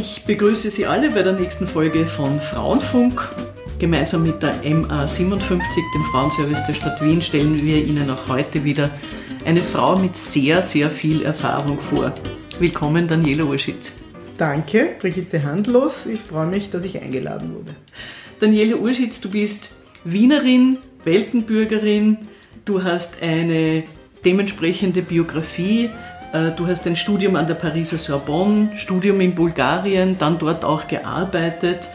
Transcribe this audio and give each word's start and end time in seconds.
Ich 0.00 0.24
begrüße 0.24 0.70
Sie 0.70 0.86
alle 0.86 1.10
bei 1.10 1.22
der 1.22 1.34
nächsten 1.34 1.68
Folge 1.68 2.06
von 2.06 2.40
Frauenfunk. 2.40 3.20
Gemeinsam 3.78 4.22
mit 4.22 4.42
der 4.42 4.54
MA57, 4.64 5.38
dem 5.94 6.04
Frauenservice 6.10 6.64
der 6.66 6.72
Stadt 6.72 7.02
Wien, 7.02 7.20
stellen 7.20 7.60
wir 7.62 7.84
Ihnen 7.84 8.08
auch 8.08 8.26
heute 8.26 8.64
wieder 8.64 8.88
eine 9.44 9.60
Frau 9.60 9.98
mit 9.98 10.16
sehr, 10.16 10.62
sehr 10.62 10.90
viel 10.90 11.20
Erfahrung 11.20 11.78
vor. 11.78 12.14
Willkommen, 12.60 13.08
Daniela 13.08 13.44
Urschitz. 13.44 13.92
Danke, 14.38 14.94
Brigitte 14.98 15.42
Handlos. 15.42 16.06
Ich 16.06 16.20
freue 16.20 16.46
mich, 16.46 16.70
dass 16.70 16.86
ich 16.86 16.98
eingeladen 16.98 17.54
wurde. 17.54 17.74
Daniela 18.40 18.76
Urschitz, 18.76 19.20
du 19.20 19.28
bist 19.28 19.68
Wienerin, 20.04 20.78
Weltenbürgerin, 21.04 22.16
du 22.64 22.82
hast 22.82 23.20
eine 23.20 23.82
dementsprechende 24.24 25.02
Biografie, 25.02 25.90
du 26.32 26.66
hast 26.66 26.86
ein 26.86 26.96
Studium 26.96 27.36
an 27.36 27.46
der 27.46 27.54
Pariser 27.54 27.98
Sorbonne, 27.98 28.70
Studium 28.76 29.20
in 29.20 29.34
Bulgarien, 29.34 30.16
dann 30.18 30.38
dort 30.38 30.64
auch 30.64 30.86
gearbeitet, 30.86 31.88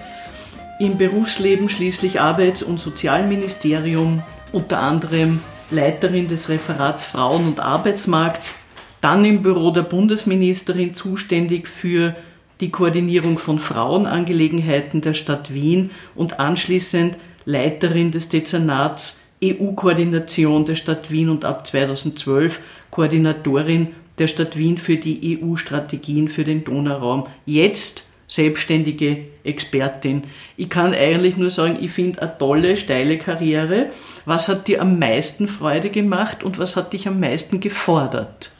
im 0.80 0.98
Berufsleben 0.98 1.70
schließlich 1.70 2.20
Arbeits- 2.20 2.64
und 2.64 2.80
Sozialministerium, 2.80 4.24
unter 4.52 4.80
anderem 4.80 5.40
Leiterin 5.72 6.28
des 6.28 6.50
Referats 6.50 7.06
Frauen- 7.06 7.48
und 7.48 7.60
Arbeitsmarkt, 7.60 8.54
dann 9.00 9.24
im 9.24 9.42
Büro 9.42 9.72
der 9.72 9.84
Bundesministerin 9.84 10.94
zuständig 10.94 11.70
für 11.70 12.16
die 12.60 12.72
Koordinierung 12.72 13.38
von 13.38 13.60
Frauenangelegenheiten 13.60 15.02
der 15.02 15.14
Stadt 15.14 15.54
Wien 15.54 15.92
und 16.14 16.40
anschließend 16.40 17.16
Leiterin 17.46 18.12
des 18.12 18.30
Dezernats 18.30 19.30
EU-Koordination 19.44 20.66
der 20.66 20.76
Stadt 20.76 21.12
Wien 21.12 21.30
und 21.30 21.46
ab 21.46 21.68
2012 21.68 22.60
Koordinatorin 22.90 23.94
der 24.18 24.28
Stadt 24.28 24.58
Wien 24.58 24.78
für 24.78 24.98
die 24.98 25.40
EU-Strategien 25.42 26.30
für 26.30 26.44
den 26.44 26.64
Donauraum. 26.64 27.26
Jetzt 27.46 28.06
selbstständige 28.28 29.18
Expertin. 29.44 30.24
Ich 30.58 30.70
kann 30.70 30.94
eigentlich 30.94 31.38
nur 31.38 31.50
sagen, 31.50 31.78
ich 31.80 31.92
finde 31.92 32.22
eine 32.22 32.38
tolle, 32.38 32.78
steile 32.78 33.18
Karriere. 33.18 33.88
Was 34.26 34.48
hat 34.48 34.68
dir 34.68 34.82
am 34.82 34.98
meisten 34.98 35.48
Freude 35.48 35.90
gemacht 35.90 36.44
und 36.44 36.58
was 36.58 36.76
hat 36.76 36.94
dich 36.94 37.08
am 37.08 37.20
meisten 37.20 37.60
gefordert? 37.60 38.52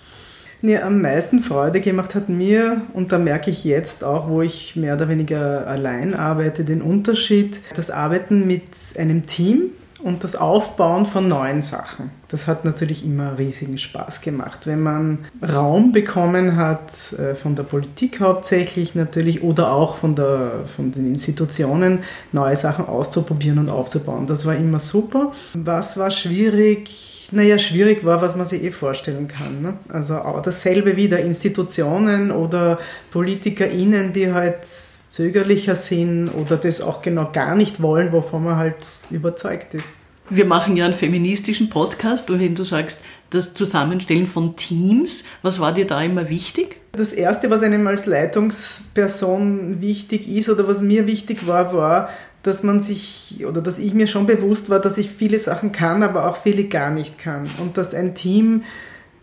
Nee, 0.62 0.78
am 0.78 1.02
meisten 1.02 1.42
Freude 1.42 1.82
gemacht 1.82 2.16
hat 2.16 2.30
mir, 2.30 2.82
und 2.94 3.12
da 3.12 3.20
merke 3.20 3.52
ich 3.52 3.64
jetzt 3.66 4.04
auch, 4.04 4.30
wo 4.30 4.42
ich 4.42 4.76
mehr 4.76 4.96
oder 4.96 5.10
weniger 5.10 5.68
allein 5.68 6.14
arbeite, 6.14 6.64
den 6.64 6.82
Unterschied, 6.82 7.60
das 7.76 7.92
Arbeiten 7.92 8.48
mit 8.48 8.64
einem 8.98 9.26
Team 9.26 9.72
und 10.06 10.24
das 10.24 10.36
Aufbauen 10.36 11.08
von 11.08 11.28
neuen 11.28 11.64
Sachen. 11.64 12.12
Das 12.28 12.46
hat 12.46 12.64
natürlich 12.64 13.04
immer 13.04 13.40
riesigen 13.40 13.80
Spaß 13.80 14.22
gemacht. 14.22 14.68
Wenn 14.68 14.84
man 14.84 15.26
Raum 15.42 15.94
bekommen 15.94 16.58
hat, 16.58 17.14
äh, 17.14 17.34
von 17.34 17.56
der 17.56 17.64
Politik 17.64 18.20
hauptsächlich 18.20 18.94
natürlich 18.94 19.42
oder 19.42 19.72
auch 19.72 19.98
von, 19.98 20.14
der, 20.14 20.66
von 20.76 20.92
den 20.92 21.08
Institutionen, 21.08 22.04
neue 22.32 22.56
Sachen 22.56 22.86
auszuprobieren 22.86 23.58
und 23.58 23.70
aufzubauen. 23.70 24.28
Das 24.28 24.46
war 24.46 24.56
immer 24.56 24.80
super. 24.80 25.32
Was 25.56 25.98
war 25.98 26.12
schwierig? 26.12 27.28
Naja, 27.32 27.58
schwierig 27.58 28.06
war, 28.06 28.22
was 28.22 28.36
man 28.36 28.46
sich 28.46 28.64
eh 28.64 28.70
vorstellen 28.70 29.28
kann. 29.28 29.64
Ne? 29.64 29.80
Also 29.90 30.18
auch 30.18 30.44
dasselbe 30.44 30.98
wieder, 30.98 31.20
Institutionen 31.22 32.30
oder 32.30 32.78
PolitikerInnen, 33.10 34.14
die 34.14 34.32
halt 34.32 34.68
zögerlicher 35.16 35.76
sind 35.76 36.28
oder 36.28 36.58
das 36.58 36.82
auch 36.82 37.02
genau 37.02 37.30
gar 37.32 37.56
nicht 37.56 37.82
wollen, 37.82 38.12
wovon 38.12 38.44
man 38.44 38.58
halt 38.58 38.76
überzeugt 39.10 39.74
ist. 39.74 39.86
Wir 40.30 40.44
machen 40.44 40.76
ja 40.76 40.84
einen 40.84 40.94
feministischen 40.94 41.70
Podcast 41.70 42.30
und 42.30 42.42
wenn 42.42 42.56
du 42.56 42.64
sagst, 42.64 43.00
das 43.30 43.54
Zusammenstellen 43.54 44.28
von 44.28 44.58
Teams, 44.58 45.24
was 45.42 45.62
war 45.62 45.72
dir 45.72 45.88
da 45.88 46.02
immer 46.02 46.30
wichtig? 46.30 46.82
Das 46.92 47.14
Erste, 47.14 47.50
was 47.50 47.62
einem 47.62 47.88
als 47.88 48.08
Leitungsperson 48.08 49.80
wichtig 49.80 50.28
ist 50.28 50.50
oder 50.50 50.68
was 50.68 50.82
mir 50.82 51.08
wichtig 51.08 51.48
war, 51.48 51.74
war, 51.74 52.10
dass 52.44 52.64
man 52.64 52.82
sich 52.82 53.46
oder 53.48 53.62
dass 53.62 53.80
ich 53.80 53.94
mir 53.94 54.08
schon 54.08 54.26
bewusst 54.26 54.70
war, 54.70 54.80
dass 54.80 54.98
ich 54.98 55.10
viele 55.12 55.40
Sachen 55.40 55.72
kann, 55.72 56.04
aber 56.04 56.30
auch 56.30 56.36
viele 56.36 56.66
gar 56.66 56.90
nicht 56.90 57.18
kann. 57.18 57.48
Und 57.62 57.78
dass 57.78 57.94
ein 57.94 58.16
Team 58.16 58.64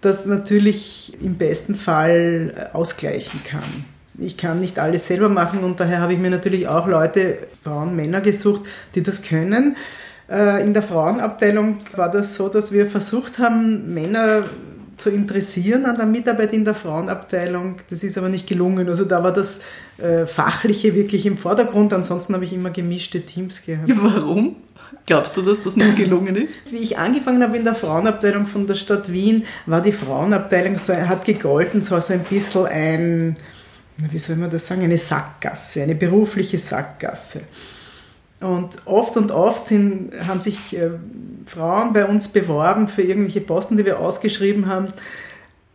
das 0.01 0.25
natürlich 0.25 1.19
im 1.21 1.35
besten 1.35 1.75
Fall 1.75 2.71
ausgleichen 2.73 3.43
kann. 3.45 3.85
Ich 4.19 4.37
kann 4.37 4.61
nicht 4.61 4.79
alles 4.79 5.07
selber 5.07 5.29
machen 5.29 5.61
und 5.61 5.81
daher 5.81 6.01
habe 6.01 6.13
ich 6.13 6.19
mir 6.19 6.31
natürlich 6.31 6.69
auch 6.69 6.87
Leute, 6.87 7.39
Frauen, 7.63 7.97
Männer 7.97 8.21
gesucht, 8.21 8.63
die 8.95 9.03
das 9.03 9.23
können. 9.23 9.77
Äh, 10.31 10.63
in 10.63 10.75
der 10.75 10.83
Frauenabteilung 10.83 11.79
war 11.97 12.11
das 12.11 12.35
so, 12.35 12.49
dass 12.49 12.73
wir 12.73 12.87
versucht 12.87 13.39
haben, 13.39 13.93
Männer 13.95 14.45
zu 14.97 15.11
interessieren 15.11 15.85
an 15.85 15.97
der 15.97 16.07
Mitarbeit 16.07 16.53
in 16.53 16.65
der 16.65 16.75
Frauenabteilung. 16.75 17.77
Das 17.91 18.05
ist 18.05 18.17
aber 18.17 18.29
nicht 18.29 18.47
gelungen. 18.47 18.89
Also 18.89 19.05
da 19.05 19.25
war 19.25 19.33
das 19.33 19.61
äh, 19.99 20.27
Fachliche 20.27 20.95
wirklich 20.95 21.27
im 21.27 21.37
Vordergrund. 21.37 21.93
Ansonsten 21.93 22.35
habe 22.35 22.45
ich 22.45 22.53
immer 22.53 22.71
gemischte 22.71 23.23
Teams 23.23 23.65
gehabt. 23.65 23.91
Warum? 23.95 24.57
Glaubst 25.07 25.37
du, 25.37 25.43
dass 25.43 25.61
das 25.61 25.75
nicht 25.75 25.97
gelungen 25.97 26.37
ist? 26.37 26.49
Wie 26.71 26.77
ich 26.77 26.99
angefangen 26.99 27.43
habe 27.43 27.57
in 27.57 27.65
der 27.65 27.75
Frauenabteilung 27.75 28.47
von 28.47 28.67
der 28.67 28.75
Stadt 28.77 29.11
Wien, 29.11 29.45
war 29.67 29.81
die 29.81 29.93
Frauenabteilung 29.93 30.79
so, 30.79 30.95
hat 30.95 31.25
gegolten, 31.25 31.83
so 31.83 31.97
ein 31.97 32.21
bisschen 32.21 32.67
ein, 32.67 33.37
wie 33.97 34.19
soll 34.19 34.37
man 34.37 34.51
das 34.51 34.67
sagen, 34.67 34.83
eine 34.83 34.99
Sackgasse, 34.99 35.83
eine 35.83 35.95
berufliche 35.95 36.59
Sackgasse. 36.59 37.43
Und 38.41 38.79
oft 38.87 39.17
und 39.17 39.31
oft 39.31 39.69
sind, 39.69 40.13
haben 40.27 40.41
sich 40.41 40.77
äh, 40.77 40.91
Frauen 41.47 41.93
bei 41.93 42.07
uns 42.07 42.29
beworben 42.29 42.89
für 42.89 43.03
irgendwelche 43.03 43.41
Posten, 43.41 43.77
die 43.77 43.85
wir 43.85 44.01
ausgeschrieben 44.01 44.67
haben 44.67 44.91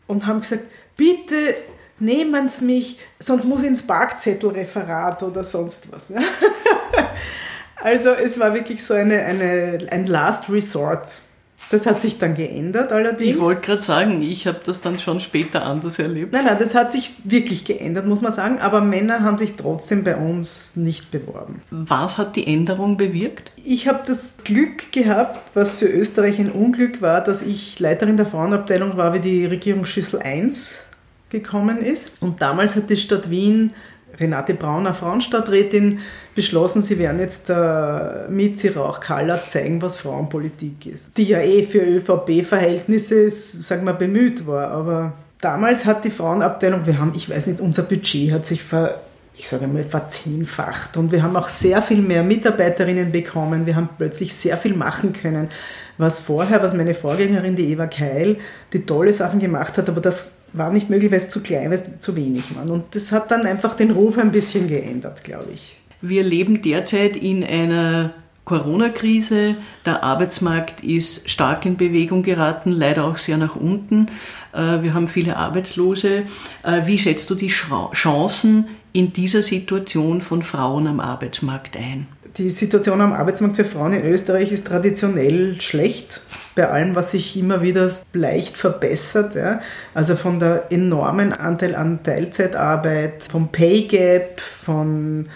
und 0.08 0.26
haben 0.26 0.42
gesagt, 0.42 0.64
bitte 0.98 1.56
nehmen 2.00 2.50
Sie 2.50 2.66
mich, 2.66 3.00
sonst 3.20 3.46
muss 3.46 3.62
ich 3.62 3.68
ins 3.68 3.84
Parkzettelreferat 3.84 5.24
oder 5.24 5.44
sonst 5.44 5.92
was. 5.92 6.12
also 7.76 8.10
es 8.10 8.38
war 8.40 8.54
wirklich 8.54 8.84
so 8.84 8.94
eine, 8.94 9.22
eine, 9.24 9.88
ein 9.90 10.08
Last 10.08 10.50
Resort. 10.50 11.22
Das 11.70 11.86
hat 11.86 12.02
sich 12.02 12.18
dann 12.18 12.36
geändert 12.36 12.92
allerdings. 12.92 13.36
Ich 13.36 13.40
wollte 13.40 13.62
gerade 13.62 13.82
sagen, 13.82 14.22
ich 14.22 14.48
habe 14.48 14.60
das 14.66 14.80
dann 14.82 15.00
schon 15.00 15.20
später 15.20 15.66
anders 15.66 16.00
erlebt. 16.00 16.34
Nein, 16.34 16.46
nein, 16.46 16.58
das 16.60 16.76
hat 16.76 16.92
sich 16.92 17.14
wirklich 17.26 17.66
geändert, 17.66 18.06
muss 18.08 18.22
man 18.22 18.34
sagen. 18.34 18.60
Aber 18.60 18.82
Männer 18.82 19.22
haben 19.22 19.38
sich 19.38 19.56
trotzdem 19.56 20.04
bei 20.04 20.16
uns 20.16 20.76
nicht 20.76 21.12
beworben. 21.12 21.62
Was 21.70 22.18
hat 22.18 22.36
die 22.36 22.48
Änderung 22.48 22.98
bewirkt? 22.98 23.52
Ich 23.64 23.88
habe 23.88 24.00
das 24.08 24.36
Glück 24.44 24.92
gehabt, 24.92 25.42
was 25.54 25.76
für 25.76 25.88
Österreich 25.88 26.40
ein 26.40 26.52
Unglück 26.52 27.02
war, 27.02 27.22
dass 27.22 27.42
ich 27.42 27.80
Leiterin 27.80 28.18
der 28.18 28.26
Frauenabteilung 28.26 28.96
war, 28.96 29.14
wie 29.14 29.20
die 29.20 29.46
Regierungsschüssel 29.46 30.20
1 30.20 30.84
gekommen 31.30 31.78
ist. 31.78 32.12
Und 32.22 32.42
damals 32.42 32.76
hat 32.76 32.90
die 32.90 32.98
Stadt 32.98 33.30
Wien 33.30 33.74
Renate 34.20 34.54
Brauner, 34.54 34.94
Frauenstadträtin, 34.94 36.00
beschlossen, 36.36 36.82
sie 36.82 37.00
werden 37.00 37.20
jetzt 37.20 37.50
äh, 37.50 38.30
mit 38.30 38.60
Sirauch 38.60 39.00
Kallert 39.00 39.50
zeigen, 39.50 39.82
was 39.82 39.98
Frauenpolitik 39.98 40.86
ist. 40.86 41.18
Die 41.18 41.24
ja 41.24 41.40
eh 41.40 41.64
für 41.64 41.80
ÖVP-Verhältnisse, 41.80 43.30
sagen 43.30 43.86
wir, 43.86 43.94
bemüht 43.94 44.46
war. 44.48 44.70
Aber 44.70 45.14
damals 45.42 45.86
hat 45.86 46.04
die 46.04 46.12
Frauenabteilung, 46.12 46.86
wir 46.86 47.00
haben, 47.00 47.14
ich 47.16 47.30
weiß 47.30 47.48
nicht, 47.48 47.60
unser 47.60 47.84
Budget 47.84 48.32
hat 48.32 48.46
sich 48.46 48.64
ver, 48.64 49.02
ich 49.36 49.48
sage 49.48 49.68
mal, 49.68 49.84
verzehnfacht. 49.84 50.98
Und 50.98 51.12
wir 51.12 51.24
haben 51.24 51.36
auch 51.36 51.48
sehr 51.48 51.82
viel 51.82 52.02
mehr 52.02 52.24
Mitarbeiterinnen 52.24 53.12
bekommen. 53.12 53.66
Wir 53.66 53.76
haben 53.76 53.90
plötzlich 53.98 54.34
sehr 54.34 54.58
viel 54.58 54.76
machen 54.76 55.14
können, 55.14 55.50
was 55.98 56.20
vorher, 56.20 56.62
was 56.62 56.76
meine 56.76 56.94
Vorgängerin, 56.94 57.56
die 57.56 57.72
Eva 57.72 57.88
Keil, 57.88 58.38
die 58.74 58.86
tolle 58.86 59.14
Sachen 59.14 59.40
gemacht 59.40 59.78
hat, 59.78 59.90
aber 59.90 60.02
das 60.02 60.34
war 60.58 60.72
nicht 60.72 60.90
möglich, 60.90 61.12
weil 61.12 61.18
es 61.18 61.30
zu 61.30 61.42
klein, 61.42 61.66
weil 61.66 61.80
es 61.80 62.00
zu 62.00 62.16
wenig 62.16 62.56
war. 62.56 62.70
Und 62.70 62.96
das 62.96 63.12
hat 63.12 63.32
dann 63.32 63.46
einfach 63.46 63.74
den 63.76 63.92
Ruf 63.92 64.18
ein 64.18 64.32
bisschen 64.32 64.68
geändert, 64.68 65.24
glaube 65.24 65.52
ich. 65.54 65.78
Wir 66.02 66.24
leben 66.24 66.62
derzeit 66.62 67.16
in 67.18 67.44
einer 67.44 68.14
Corona-Krise. 68.46 69.56
Der 69.86 70.04
Arbeitsmarkt 70.04 70.84
ist 70.84 71.30
stark 71.30 71.66
in 71.66 71.76
Bewegung 71.76 72.24
geraten, 72.24 72.72
leider 72.72 73.06
auch 73.06 73.18
sehr 73.18 73.38
nach 73.38 73.56
unten. 73.56 74.08
Äh, 74.54 74.82
wir 74.84 74.94
haben 74.94 75.08
viele 75.08 75.36
Arbeitslose. 75.36 76.24
Äh, 76.64 76.86
wie 76.86 76.98
schätzt 76.98 77.30
du 77.30 77.36
die 77.36 77.48
Chancen 77.48 78.70
in 78.94 79.12
dieser 79.12 79.42
Situation 79.42 80.22
von 80.22 80.44
Frauen 80.44 80.88
am 80.88 81.00
Arbeitsmarkt 81.00 81.76
ein? 81.76 82.08
Die 82.38 82.52
Situation 82.52 83.02
am 83.02 83.14
Arbeitsmarkt 83.14 83.56
für 83.56 83.66
Frauen 83.66 83.94
in 83.94 84.06
Österreich 84.06 84.52
ist 84.52 84.68
traditionell 84.68 85.60
schlecht, 85.60 86.22
bei 86.56 86.70
allem, 86.70 86.94
was 86.94 87.12
sich 87.12 87.36
immer 87.36 87.64
wieder 87.64 87.90
leicht 88.14 88.58
verbessert. 88.58 89.34
Ja. 89.34 89.60
Also 89.96 90.16
von 90.16 90.40
der 90.40 90.72
enormen 90.72 91.34
Anteil 91.34 91.76
an 91.76 92.04
Teilzeitarbeit, 92.04 93.24
vom 93.24 93.52
Pay 93.52 93.88
Gap, 93.88 94.40
von 94.40 95.30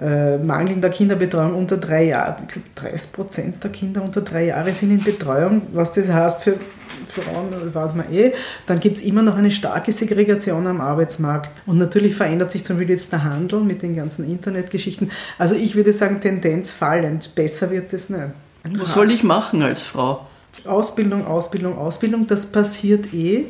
äh, 0.00 0.38
mangelnder 0.38 0.88
Kinderbetreuung 0.88 1.54
unter 1.54 1.76
drei 1.76 2.04
Jahren. 2.04 2.44
Ich 2.46 2.54
glaube, 2.54 2.68
30 2.74 3.12
Prozent 3.12 3.64
der 3.64 3.70
Kinder 3.70 4.02
unter 4.02 4.22
drei 4.22 4.46
Jahre 4.46 4.70
sind 4.70 4.90
in 4.90 5.02
Betreuung. 5.04 5.62
Was 5.74 5.92
das 5.92 6.08
heißt 6.10 6.42
für 6.42 6.54
Frauen, 7.08 7.52
weiß 7.74 7.94
man 7.94 8.12
eh. 8.12 8.32
Dann 8.66 8.80
gibt 8.80 8.98
es 8.98 9.02
immer 9.02 9.22
noch 9.22 9.36
eine 9.36 9.50
starke 9.50 9.92
Segregation 9.92 10.66
am 10.66 10.80
Arbeitsmarkt. 10.80 11.62
Und 11.66 11.78
natürlich 11.78 12.14
verändert 12.14 12.50
sich 12.50 12.64
zum 12.64 12.76
Beispiel 12.76 12.94
jetzt 12.94 13.12
der 13.12 13.24
Handel 13.24 13.60
mit 13.60 13.82
den 13.82 13.96
ganzen 13.96 14.28
Internetgeschichten. 14.28 15.10
Also 15.38 15.54
ich 15.54 15.74
würde 15.74 15.92
sagen, 15.92 16.20
Tendenz 16.20 16.70
fallend. 16.70 17.34
Besser 17.34 17.70
wird 17.70 17.92
es 17.92 18.10
nicht. 18.10 18.28
Was 18.78 18.94
soll 18.94 19.12
ich 19.12 19.22
machen 19.22 19.62
als 19.62 19.82
Frau? 19.82 20.26
Ausbildung, 20.64 21.26
Ausbildung, 21.26 21.78
Ausbildung, 21.78 22.26
das 22.26 22.46
passiert 22.46 23.12
eh 23.12 23.46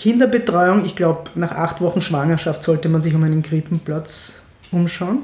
Kinderbetreuung, 0.00 0.86
ich 0.86 0.96
glaube, 0.96 1.24
nach 1.34 1.52
acht 1.52 1.82
Wochen 1.82 2.00
Schwangerschaft 2.00 2.62
sollte 2.62 2.88
man 2.88 3.02
sich 3.02 3.14
um 3.14 3.22
einen 3.22 3.42
Krippenplatz 3.42 4.40
umschauen. 4.72 5.18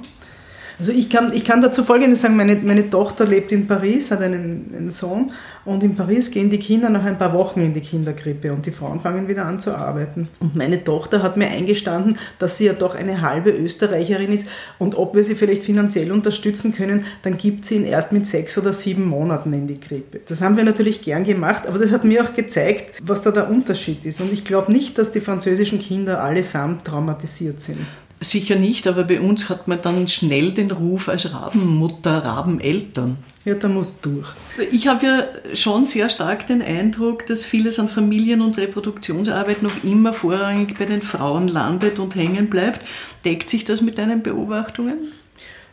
Also 0.79 0.93
ich 0.93 1.09
kann, 1.09 1.33
ich 1.33 1.45
kann 1.45 1.63
dazu 1.63 1.85
Folgendes 1.85 2.21
sagen, 2.21 2.37
meine, 2.37 2.57
meine 2.57 2.91
Tochter 2.91 3.27
lebt 3.27 3.51
in 3.51 3.67
Paris, 3.67 4.11
hat 4.11 4.21
einen, 4.21 4.75
einen, 4.77 4.91
Sohn 4.91 5.33
und 5.65 5.83
in 5.83 5.95
Paris 5.95 6.31
gehen 6.31 6.51
die 6.51 6.59
Kinder 6.59 6.91
nach 6.91 7.05
ein 7.05 7.17
paar 7.17 7.33
Wochen 7.33 7.61
in 7.61 7.73
die 7.73 7.81
Kinderkrippe 7.81 8.53
und 8.53 8.67
die 8.67 8.73
Frauen 8.73 9.01
fangen 9.01 9.27
wieder 9.27 9.47
an 9.47 9.59
zu 9.59 9.75
arbeiten. 9.75 10.29
Und 10.39 10.55
meine 10.55 10.85
Tochter 10.85 11.23
hat 11.23 11.39
mir 11.39 11.49
eingestanden, 11.49 12.19
dass 12.39 12.59
sie 12.59 12.67
ja 12.67 12.75
doch 12.75 12.95
eine 12.95 13.23
halbe 13.23 13.51
Österreicherin 13.51 14.33
ist 14.33 14.47
und 14.79 14.97
ob 14.99 15.15
wir 15.15 15.25
sie 15.25 15.35
vielleicht 15.35 15.65
finanziell 15.65 16.13
unterstützen 16.13 16.75
können, 16.75 17.05
dann 17.23 17.39
gibt 17.39 17.65
sie 17.65 17.77
ihn 17.77 17.87
erst 17.87 18.13
mit 18.13 18.27
sechs 18.27 18.59
oder 18.59 18.75
sieben 18.75 19.07
Monaten 19.07 19.55
in 19.55 19.67
die 19.67 19.81
Krippe. 19.81 20.21
Das 20.29 20.43
haben 20.43 20.59
wir 20.59 20.65
natürlich 20.65 21.01
gern 21.01 21.25
gemacht, 21.25 21.67
aber 21.67 21.79
das 21.79 21.91
hat 21.91 22.05
mir 22.05 22.23
auch 22.23 22.35
gezeigt, 22.35 23.01
was 23.03 23.23
da 23.23 23.31
der 23.31 23.49
Unterschied 23.49 24.05
ist. 24.05 24.21
Und 24.21 24.31
ich 24.31 24.45
glaube 24.45 24.71
nicht, 24.71 24.99
dass 24.99 25.11
die 25.11 25.21
französischen 25.21 25.79
Kinder 25.79 26.23
allesamt 26.23 26.85
traumatisiert 26.85 27.63
sind. 27.63 27.79
Sicher 28.21 28.57
nicht, 28.57 28.87
aber 28.87 29.05
bei 29.05 29.21
uns 29.21 29.51
hat 29.51 29.69
man 29.69 29.83
dann 29.83 30.09
schnell 30.09 30.53
den 30.53 30.71
Ruf 30.71 31.09
als 31.09 31.35
Rabenmutter, 31.35 32.25
Rabeneltern. 32.25 33.19
Ja, 33.45 33.55
da 33.55 33.69
muss 33.69 33.95
durch. 34.01 34.27
Ich 34.73 34.89
habe 34.89 35.07
ja 35.07 35.25
schon 35.55 35.85
sehr 35.85 36.09
stark 36.09 36.47
den 36.47 36.63
Eindruck, 36.63 37.27
dass 37.27 37.45
vieles 37.45 37.79
an 37.79 37.89
Familien- 37.89 38.41
und 38.41 38.57
Reproduktionsarbeit 38.57 39.63
noch 39.63 39.85
immer 39.85 40.13
vorrangig 40.13 40.77
bei 40.79 40.87
den 40.87 41.03
Frauen 41.03 41.47
landet 41.47 41.99
und 41.99 42.17
hängen 42.17 42.49
bleibt. 42.49 42.81
Deckt 43.25 43.51
sich 43.51 43.65
das 43.65 43.83
mit 43.83 43.99
deinen 43.99 44.23
Beobachtungen? 44.23 45.13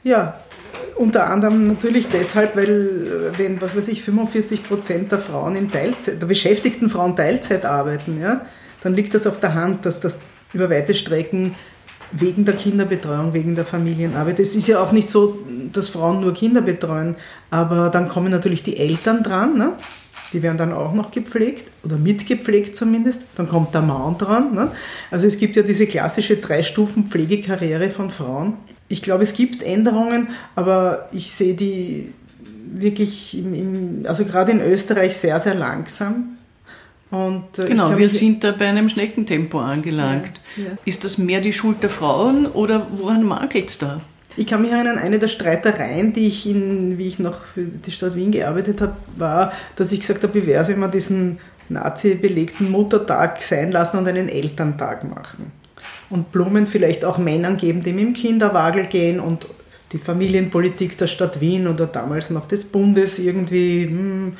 Ja, 0.04 0.40
unter 0.96 1.30
anderem 1.30 1.68
natürlich 1.68 2.08
deshalb, 2.12 2.56
weil 2.56 3.34
wenn, 3.38 3.62
was 3.62 3.76
weiß 3.76 3.88
ich, 3.88 4.04
45 4.04 4.64
Prozent 4.64 5.12
der 5.12 5.20
Frauen 5.20 5.56
in 5.56 5.72
Teilzeit, 5.72 6.22
der 6.22 6.28
beschäftigten 6.28 6.90
Frauen 6.90 7.16
Teilzeit 7.16 7.66
arbeiten, 7.66 8.22
ja, 8.22 8.46
dann 8.82 8.94
liegt 8.94 9.14
das 9.14 9.26
auf 9.26 9.40
der 9.40 9.56
Hand, 9.56 9.86
dass 9.86 10.00
das 10.00 10.20
über 10.54 10.70
weite 10.70 10.94
Strecken 10.94 11.56
wegen 12.18 12.46
der 12.46 12.56
Kinderbetreuung, 12.56 13.34
wegen 13.34 13.56
der 13.56 13.66
Familienarbeit. 13.66 14.40
Es 14.40 14.56
ist 14.56 14.68
ja 14.68 14.82
auch 14.82 14.92
nicht 14.92 15.10
so, 15.10 15.40
dass 15.72 15.90
Frauen 15.90 16.22
nur 16.22 16.34
Kinder 16.34 16.62
betreuen, 16.62 17.16
aber 17.50 17.90
dann 17.90 18.08
kommen 18.08 18.32
natürlich 18.32 18.64
die 18.64 18.78
Eltern 18.78 19.24
dran, 19.24 19.58
ne? 19.58 19.74
die 20.34 20.42
werden 20.42 20.58
dann 20.58 20.74
auch 20.74 20.94
noch 20.94 21.12
gepflegt 21.12 21.72
oder 21.84 21.98
mitgepflegt 21.98 22.76
zumindest. 22.76 23.22
Dann 23.36 23.48
kommt 23.48 23.74
der 23.74 23.82
Mann 23.82 24.18
dran. 24.18 24.54
Ne? 24.54 24.72
Also 25.12 25.28
es 25.28 25.38
gibt 25.38 25.56
ja 25.56 25.62
diese 25.62 25.86
klassische 25.86 26.38
drei 26.38 26.64
Stufen 26.64 27.08
Pflegekarriere 27.08 27.90
von 27.90 28.10
Frauen. 28.10 28.58
Ich 28.88 29.04
glaube, 29.04 29.24
es 29.24 29.34
gibt 29.34 29.62
Änderungen, 29.62 30.30
aber 30.56 31.10
ich 31.12 31.32
sehe 31.32 31.54
die 31.54 32.14
wirklich, 32.74 33.38
im, 33.38 33.54
im, 33.54 34.06
also 34.08 34.26
gerade 34.26 34.52
in 34.52 34.62
Österreich 34.62 35.16
sehr, 35.16 35.40
sehr 35.40 35.56
langsam. 35.56 36.38
Und, 37.14 37.60
äh, 37.60 37.68
genau, 37.68 37.96
wir 37.96 38.10
sind 38.10 38.44
da 38.44 38.54
bei 38.54 38.68
einem 38.68 38.90
Schneckentempo 38.90 39.60
angelangt. 39.60 40.42
Ja, 40.58 40.64
ja. 40.64 40.70
Ist 40.84 41.04
das 41.04 41.20
mehr 41.20 41.42
die 41.42 41.54
Schuld 41.54 41.84
der 41.84 41.92
Frauen 41.92 42.48
oder 42.48 42.88
woran 42.98 43.24
mangelt 43.24 43.70
es 43.70 43.78
da? 43.78 44.02
Ich 44.36 44.48
kann 44.48 44.64
mich 44.64 44.72
erinnern, 44.72 44.98
eine 44.98 45.20
der 45.20 45.28
Streitereien, 45.28 46.14
die 46.14 46.26
ich, 46.26 46.50
in, 46.50 46.98
wie 46.98 47.08
ich 47.08 47.20
noch 47.20 47.44
für 47.44 47.66
die 47.66 47.92
Stadt 47.92 48.16
Wien 48.16 48.32
gearbeitet 48.32 48.82
habe, 48.82 48.96
war, 49.16 49.54
dass 49.76 49.92
ich 49.92 50.00
gesagt 50.00 50.24
habe, 50.24 50.34
wie 50.34 50.48
wäre 50.48 50.64
es, 50.64 50.70
wenn 50.70 50.80
wir 50.80 50.88
diesen 50.88 51.38
Nazi-belegten 51.70 52.72
Muttertag 52.72 53.44
sein 53.44 53.72
lassen 53.72 54.00
und 54.00 54.08
einen 54.08 54.28
Elterntag 54.28 55.04
machen. 55.04 55.52
Und 56.10 56.32
Blumen 56.32 56.66
vielleicht 56.66 57.06
auch 57.06 57.20
Männern 57.20 57.58
geben, 57.58 57.84
die 57.84 57.94
mit 57.94 58.06
dem 58.06 58.14
Kinderwagel 58.14 58.88
gehen 58.88 59.20
und 59.20 59.46
die 59.92 60.00
Familienpolitik 60.00 60.98
der 60.98 61.06
Stadt 61.06 61.40
Wien 61.40 61.68
oder 61.68 61.86
damals 61.86 62.32
noch 62.32 62.46
des 62.46 62.66
Bundes 62.66 63.20
irgendwie 63.20 63.84
hm, 63.84 64.34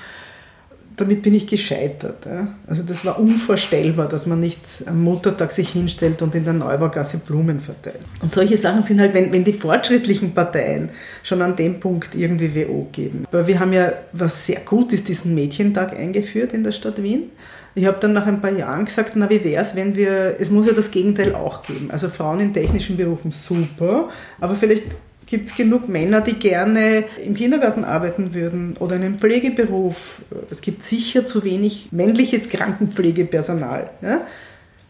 damit 0.96 1.22
bin 1.22 1.34
ich 1.34 1.48
gescheitert. 1.48 2.28
Also 2.68 2.84
das 2.84 3.06
war 3.06 3.20
unvorstellbar, 3.20 4.08
dass 4.08 4.28
man 4.28 4.40
nicht 4.40 4.60
am 4.86 5.04
Muttertag 5.04 5.52
sich 5.52 5.70
hinstellt 5.70 6.22
und 6.22 6.36
in 6.36 6.44
der 6.44 6.54
Neubaugasse 6.54 7.18
Blumen 7.18 7.60
verteilt. 7.60 8.00
Und 8.22 8.34
solche 8.34 8.58
Sachen 8.58 8.82
sind 8.82 9.00
halt, 9.00 9.14
wenn, 9.14 9.32
wenn 9.32 9.44
die 9.44 9.54
fortschrittlichen 9.54 10.34
Parteien 10.34 10.90
schon 11.24 11.42
an 11.42 11.56
dem 11.56 11.80
Punkt 11.80 12.16
irgendwie 12.16 12.56
WO 12.56 12.88
geben. 12.92 13.26
Aber 13.32 13.48
wir 13.48 13.60
haben 13.60 13.74
ja, 13.74 13.94
was 14.12 14.46
sehr 14.46 14.60
gut 14.62 14.94
ist, 14.94 15.08
diesen 15.08 15.34
Mädchentag 15.34 15.98
eingeführt 15.98 16.54
in 16.54 16.64
der 16.64 16.72
Stadt 16.72 17.02
Wien. 17.02 17.32
Ich 17.76 17.86
habe 17.86 17.98
dann 18.00 18.14
nach 18.14 18.28
ein 18.28 18.42
paar 18.42 18.52
Jahren 18.52 18.86
gesagt, 18.86 19.14
na 19.16 19.30
wie 19.30 19.44
wäre 19.44 19.62
es, 19.62 19.76
wenn 19.76 19.96
wir, 19.96 20.36
es 20.40 20.52
muss 20.52 20.68
ja 20.68 20.74
das 20.74 20.92
Gegenteil 20.92 21.34
auch 21.34 21.64
geben. 21.64 21.90
Also 21.92 22.08
Frauen 22.08 22.40
in 22.40 22.54
technischen 22.54 22.98
Berufen 22.98 23.32
super, 23.32 24.10
aber 24.40 24.56
vielleicht 24.56 24.98
gibt 25.26 25.48
es 25.48 25.56
genug 25.56 25.88
Männer, 25.90 26.22
die 26.22 26.34
gerne 26.34 27.06
im 27.24 27.36
Kindergarten 27.36 27.84
arbeiten 27.84 28.34
würden 28.34 28.76
oder 28.80 28.96
in 28.96 29.04
einem 29.04 29.20
Pflegeberuf. 29.20 30.22
Es 30.50 30.62
gibt 30.62 30.84
sicher 30.84 31.26
zu 31.26 31.44
wenig 31.44 31.90
männliches 31.92 32.50
Krankenpflegepersonal. 32.50 33.90
Ja? 34.02 34.22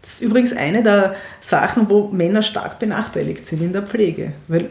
Das 0.01 0.11
ist 0.11 0.21
übrigens 0.21 0.53
eine 0.53 0.83
der 0.83 1.15
Sachen, 1.39 1.89
wo 1.89 2.09
Männer 2.09 2.43
stark 2.43 2.79
benachteiligt 2.79 3.45
sind 3.45 3.61
in 3.61 3.73
der 3.73 3.83
Pflege. 3.83 4.33
Weil 4.47 4.69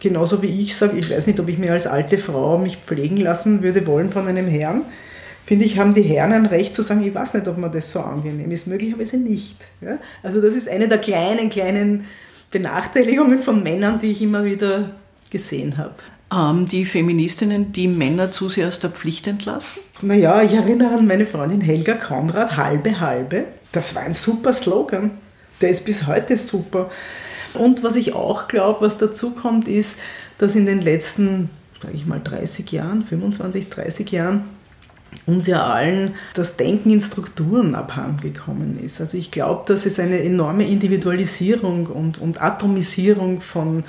genauso 0.00 0.42
wie 0.42 0.60
ich 0.60 0.76
sage, 0.76 0.98
ich 0.98 1.10
weiß 1.10 1.26
nicht, 1.26 1.40
ob 1.40 1.48
ich 1.48 1.58
mir 1.58 1.72
als 1.72 1.86
alte 1.86 2.18
Frau 2.18 2.58
mich 2.58 2.76
pflegen 2.76 3.16
lassen 3.16 3.62
würde 3.62 3.86
wollen 3.86 4.10
von 4.10 4.26
einem 4.26 4.46
Herrn, 4.46 4.82
finde 5.44 5.64
ich, 5.64 5.78
haben 5.78 5.94
die 5.94 6.02
Herren 6.02 6.32
ein 6.32 6.46
Recht 6.46 6.74
zu 6.74 6.82
sagen, 6.82 7.04
ich 7.04 7.14
weiß 7.14 7.34
nicht, 7.34 7.48
ob 7.48 7.58
mir 7.58 7.70
das 7.70 7.92
so 7.92 8.00
angenehm 8.00 8.50
ist. 8.50 8.66
Möglicherweise 8.66 9.16
nicht. 9.16 9.56
Ja? 9.80 9.98
Also 10.22 10.40
das 10.40 10.54
ist 10.54 10.68
eine 10.68 10.88
der 10.88 10.98
kleinen, 10.98 11.50
kleinen 11.50 12.04
Benachteiligungen 12.50 13.40
von 13.40 13.62
Männern, 13.62 14.00
die 14.00 14.10
ich 14.10 14.22
immer 14.22 14.44
wieder 14.44 14.90
gesehen 15.34 15.76
habe. 15.76 15.94
Ähm, 16.32 16.66
die 16.68 16.86
Feministinnen, 16.86 17.72
die 17.72 17.88
Männer 17.88 18.30
zu 18.30 18.48
sehr 18.48 18.68
aus 18.68 18.78
der 18.78 18.90
Pflicht 18.90 19.26
entlassen? 19.26 19.82
Naja, 20.00 20.42
ich 20.42 20.54
erinnere 20.54 20.94
an 20.94 21.06
meine 21.06 21.26
Freundin 21.26 21.60
Helga 21.60 21.94
Konrad, 21.94 22.56
halbe, 22.56 23.00
halbe. 23.00 23.46
Das 23.72 23.94
war 23.94 24.02
ein 24.02 24.14
super 24.14 24.52
Slogan. 24.52 25.10
Der 25.60 25.70
ist 25.70 25.84
bis 25.84 26.06
heute 26.06 26.36
super. 26.36 26.88
Und 27.54 27.82
was 27.82 27.96
ich 27.96 28.14
auch 28.14 28.48
glaube, 28.48 28.80
was 28.82 28.96
dazu 28.96 29.30
kommt, 29.32 29.68
ist, 29.68 29.96
dass 30.38 30.54
in 30.54 30.66
den 30.66 30.80
letzten, 30.80 31.50
sage 31.82 31.94
ich 31.96 32.06
mal, 32.06 32.20
30 32.22 32.70
Jahren, 32.70 33.04
25, 33.04 33.68
30 33.70 34.10
Jahren, 34.10 34.44
uns 35.26 35.46
ja 35.46 35.66
allen 35.66 36.14
das 36.34 36.56
Denken 36.56 36.90
in 36.90 37.00
Strukturen 37.00 37.74
abhandengekommen 37.74 38.80
ist. 38.80 39.00
Also 39.00 39.16
ich 39.16 39.30
glaube, 39.30 39.62
dass 39.66 39.86
es 39.86 39.98
eine 39.98 40.20
enorme 40.20 40.66
Individualisierung 40.66 41.86
und, 41.86 42.18
und 42.20 42.42
Atomisierung 42.42 43.40
von 43.40 43.84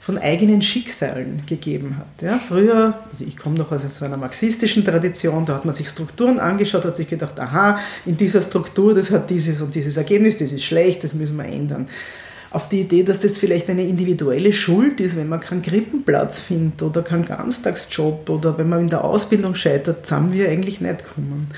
von 0.00 0.18
eigenen 0.18 0.62
Schicksalen 0.62 1.42
gegeben 1.46 1.96
hat. 1.98 2.22
Ja, 2.22 2.38
früher, 2.38 2.98
also 3.12 3.24
ich 3.26 3.36
komme 3.36 3.56
noch 3.56 3.72
aus 3.72 3.82
so 3.94 4.04
einer 4.04 4.16
marxistischen 4.16 4.84
Tradition, 4.84 5.44
da 5.44 5.54
hat 5.54 5.64
man 5.64 5.74
sich 5.74 5.88
Strukturen 5.88 6.38
angeschaut, 6.38 6.84
hat 6.84 6.96
sich 6.96 7.08
gedacht, 7.08 7.38
aha, 7.38 7.78
in 8.06 8.16
dieser 8.16 8.40
Struktur, 8.40 8.94
das 8.94 9.10
hat 9.10 9.28
dieses 9.28 9.60
und 9.60 9.74
dieses 9.74 9.96
Ergebnis, 9.96 10.38
das 10.38 10.52
ist 10.52 10.64
schlecht, 10.64 11.04
das 11.04 11.14
müssen 11.14 11.36
wir 11.36 11.44
ändern. 11.44 11.88
Auf 12.50 12.70
die 12.70 12.80
Idee, 12.80 13.02
dass 13.02 13.20
das 13.20 13.36
vielleicht 13.36 13.68
eine 13.68 13.82
individuelle 13.82 14.54
Schuld 14.54 15.00
ist, 15.00 15.16
wenn 15.16 15.28
man 15.28 15.40
keinen 15.40 15.60
Krippenplatz 15.60 16.38
findet 16.38 16.82
oder 16.82 17.02
keinen 17.02 17.26
Ganztagsjob 17.26 18.30
oder 18.30 18.56
wenn 18.56 18.70
man 18.70 18.80
in 18.80 18.88
der 18.88 19.04
Ausbildung 19.04 19.54
scheitert, 19.54 20.10
haben 20.10 20.32
wir 20.32 20.48
eigentlich 20.48 20.80
nicht 20.80 21.04
gekommen. 21.04 21.48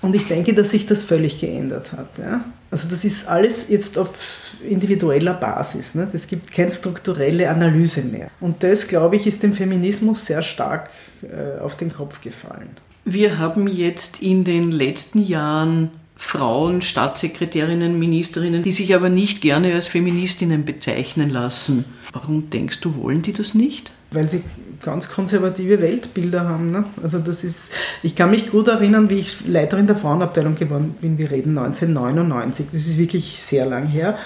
Und 0.00 0.14
ich 0.14 0.26
denke, 0.26 0.54
dass 0.54 0.70
sich 0.70 0.86
das 0.86 1.02
völlig 1.02 1.38
geändert 1.38 1.92
hat. 1.92 2.18
Ja? 2.18 2.44
Also 2.70 2.88
das 2.88 3.04
ist 3.04 3.28
alles 3.28 3.68
jetzt 3.68 3.98
auf 3.98 4.50
individueller 4.64 5.34
Basis. 5.34 5.94
Ne? 5.94 6.08
Es 6.12 6.26
gibt 6.26 6.52
keine 6.52 6.72
strukturelle 6.72 7.50
Analyse 7.50 8.02
mehr. 8.02 8.30
Und 8.40 8.62
das, 8.62 8.88
glaube 8.88 9.16
ich, 9.16 9.26
ist 9.26 9.42
dem 9.42 9.52
Feminismus 9.52 10.26
sehr 10.26 10.42
stark 10.42 10.90
äh, 11.22 11.60
auf 11.60 11.76
den 11.76 11.92
Kopf 11.92 12.20
gefallen. 12.20 12.70
Wir 13.04 13.38
haben 13.38 13.68
jetzt 13.68 14.22
in 14.22 14.44
den 14.44 14.70
letzten 14.70 15.22
Jahren 15.22 15.90
Frauen, 16.16 16.80
Staatssekretärinnen, 16.80 17.98
Ministerinnen, 17.98 18.62
die 18.62 18.72
sich 18.72 18.94
aber 18.94 19.08
nicht 19.08 19.40
gerne 19.40 19.74
als 19.74 19.88
Feministinnen 19.88 20.64
bezeichnen 20.64 21.28
lassen. 21.28 21.84
Warum 22.12 22.50
denkst 22.50 22.80
du, 22.80 22.96
wollen 22.96 23.22
die 23.22 23.32
das 23.32 23.54
nicht? 23.54 23.90
Weil 24.10 24.28
sie 24.28 24.42
ganz 24.82 25.08
konservative 25.08 25.80
Weltbilder 25.80 26.46
haben. 26.46 26.70
Ne? 26.70 26.84
Also 27.02 27.18
das 27.18 27.42
ist, 27.42 27.72
ich 28.02 28.14
kann 28.14 28.30
mich 28.30 28.50
gut 28.50 28.68
erinnern, 28.68 29.10
wie 29.10 29.18
ich 29.18 29.46
Leiterin 29.46 29.86
der 29.86 29.96
Frauenabteilung 29.96 30.54
geworden 30.54 30.94
bin. 31.00 31.18
Wir 31.18 31.30
reden 31.30 31.58
1999. 31.58 32.66
Das 32.72 32.86
ist 32.86 32.98
wirklich 32.98 33.42
sehr 33.42 33.66
lang 33.66 33.86
her 33.86 34.16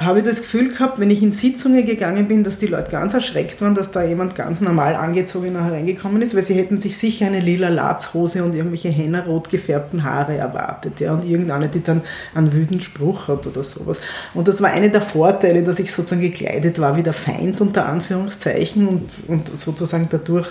habe 0.00 0.20
ich 0.20 0.24
das 0.24 0.40
Gefühl 0.40 0.72
gehabt, 0.72 0.98
wenn 0.98 1.10
ich 1.10 1.22
in 1.22 1.32
Sitzungen 1.32 1.84
gegangen 1.84 2.26
bin, 2.26 2.42
dass 2.42 2.58
die 2.58 2.66
Leute 2.66 2.90
ganz 2.90 3.12
erschreckt 3.12 3.60
waren, 3.60 3.74
dass 3.74 3.90
da 3.90 4.02
jemand 4.02 4.34
ganz 4.34 4.60
normal 4.60 4.94
angezogen 4.94 5.60
hereingekommen 5.60 6.22
ist, 6.22 6.34
weil 6.34 6.42
sie 6.42 6.54
hätten 6.54 6.80
sich 6.80 6.96
sicher 6.96 7.26
eine 7.26 7.40
lila 7.40 7.68
Latzhose 7.68 8.42
und 8.42 8.54
irgendwelche 8.54 8.88
hennerrot 8.88 9.50
gefärbten 9.50 10.04
Haare 10.04 10.36
erwartet. 10.36 11.00
Ja, 11.00 11.12
und 11.12 11.24
irgendeine, 11.24 11.68
die 11.68 11.82
dann 11.82 12.02
einen 12.34 12.52
wütenden 12.52 12.80
Spruch 12.80 13.28
hat 13.28 13.46
oder 13.46 13.62
sowas. 13.62 13.98
Und 14.32 14.48
das 14.48 14.62
war 14.62 14.70
einer 14.70 14.88
der 14.88 15.02
Vorteile, 15.02 15.62
dass 15.62 15.78
ich 15.78 15.92
sozusagen 15.92 16.22
gekleidet 16.22 16.78
war 16.78 16.96
wie 16.96 17.02
der 17.02 17.12
Feind 17.12 17.60
unter 17.60 17.86
Anführungszeichen 17.86 18.88
und, 18.88 19.10
und 19.28 19.58
sozusagen 19.58 20.08
dadurch 20.10 20.48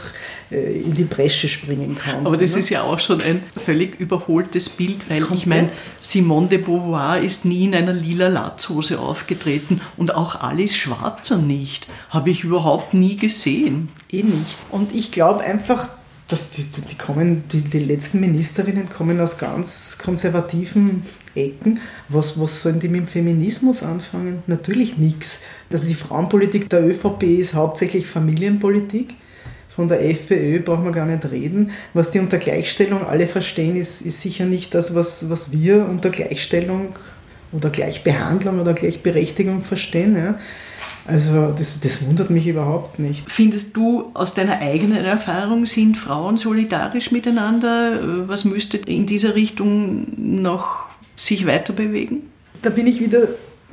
in 0.51 0.95
die 0.95 1.03
Bresche 1.03 1.47
springen 1.47 1.95
kann. 1.95 2.25
Aber 2.25 2.35
das 2.35 2.53
ne? 2.53 2.59
ist 2.59 2.69
ja 2.69 2.81
auch 2.81 2.99
schon 2.99 3.21
ein 3.21 3.43
völlig 3.55 3.99
überholtes 3.99 4.69
Bild, 4.69 5.09
weil 5.09 5.19
Komplett. 5.19 5.39
ich 5.39 5.45
meine, 5.45 5.69
Simone 6.01 6.47
de 6.47 6.57
Beauvoir 6.57 7.19
ist 7.19 7.45
nie 7.45 7.65
in 7.65 7.75
einer 7.75 7.93
lila 7.93 8.29
Latzhose 8.29 8.99
aufgetreten 8.99 9.81
und 9.95 10.15
auch 10.15 10.41
Alice 10.41 10.75
Schwarzer 10.75 11.37
nicht. 11.37 11.87
Habe 12.09 12.31
ich 12.31 12.43
überhaupt 12.43 12.95
nie 12.95 13.15
gesehen. 13.15 13.89
Eh 14.11 14.23
nicht. 14.23 14.57
Und 14.71 14.95
ich 14.95 15.11
glaube 15.11 15.41
einfach, 15.41 15.89
das, 16.27 16.49
die, 16.51 16.63
die, 16.63 16.95
kommen, 16.95 17.43
die, 17.51 17.61
die 17.61 17.79
letzten 17.79 18.19
Ministerinnen 18.19 18.89
kommen 18.89 19.19
aus 19.19 19.37
ganz 19.37 19.97
konservativen 19.97 21.03
Ecken. 21.35 21.79
Was, 22.07 22.39
was 22.39 22.63
sollen 22.63 22.79
die 22.79 22.87
mit 22.87 23.01
dem 23.01 23.07
Feminismus 23.07 23.83
anfangen? 23.83 24.43
Natürlich 24.47 24.97
nichts. 24.97 25.41
Also 25.71 25.87
die 25.87 25.95
Frauenpolitik 25.95 26.69
der 26.69 26.87
ÖVP 26.87 27.23
ist 27.23 27.53
hauptsächlich 27.53 28.07
Familienpolitik. 28.07 29.15
Von 29.79 29.87
der 29.87 30.03
FPÖ 30.09 30.59
brauchen 30.59 30.83
wir 30.83 30.91
gar 30.91 31.05
nicht 31.05 31.31
reden. 31.31 31.71
Was 31.93 32.09
die 32.11 32.19
unter 32.19 32.37
Gleichstellung 32.37 33.05
alle 33.05 33.27
verstehen, 33.27 33.77
ist, 33.77 34.01
ist 34.01 34.19
sicher 34.19 34.45
nicht 34.45 34.75
das, 34.75 34.93
was, 34.93 35.29
was 35.29 35.53
wir 35.53 35.87
unter 35.87 36.09
Gleichstellung 36.09 36.97
oder 37.53 37.69
Gleichbehandlung 37.69 38.59
oder 38.59 38.73
Gleichberechtigung 38.73 39.63
verstehen. 39.63 40.17
Ja. 40.17 40.37
Also 41.07 41.53
das, 41.57 41.79
das 41.79 42.05
wundert 42.05 42.29
mich 42.29 42.45
überhaupt 42.45 42.99
nicht. 42.99 43.31
Findest 43.31 43.77
du 43.77 44.11
aus 44.15 44.33
deiner 44.33 44.59
eigenen 44.59 45.05
Erfahrung, 45.05 45.65
sind 45.65 45.97
Frauen 45.97 46.35
solidarisch 46.35 47.11
miteinander? 47.11 48.27
Was 48.27 48.43
müsste 48.43 48.75
in 48.75 49.05
dieser 49.05 49.35
Richtung 49.35 50.07
noch 50.17 50.89
sich 51.15 51.47
weiter 51.47 51.71
bewegen? 51.71 52.23
Da 52.63 52.69
bin 52.69 52.85
ich 52.85 52.99
wieder 52.99 53.29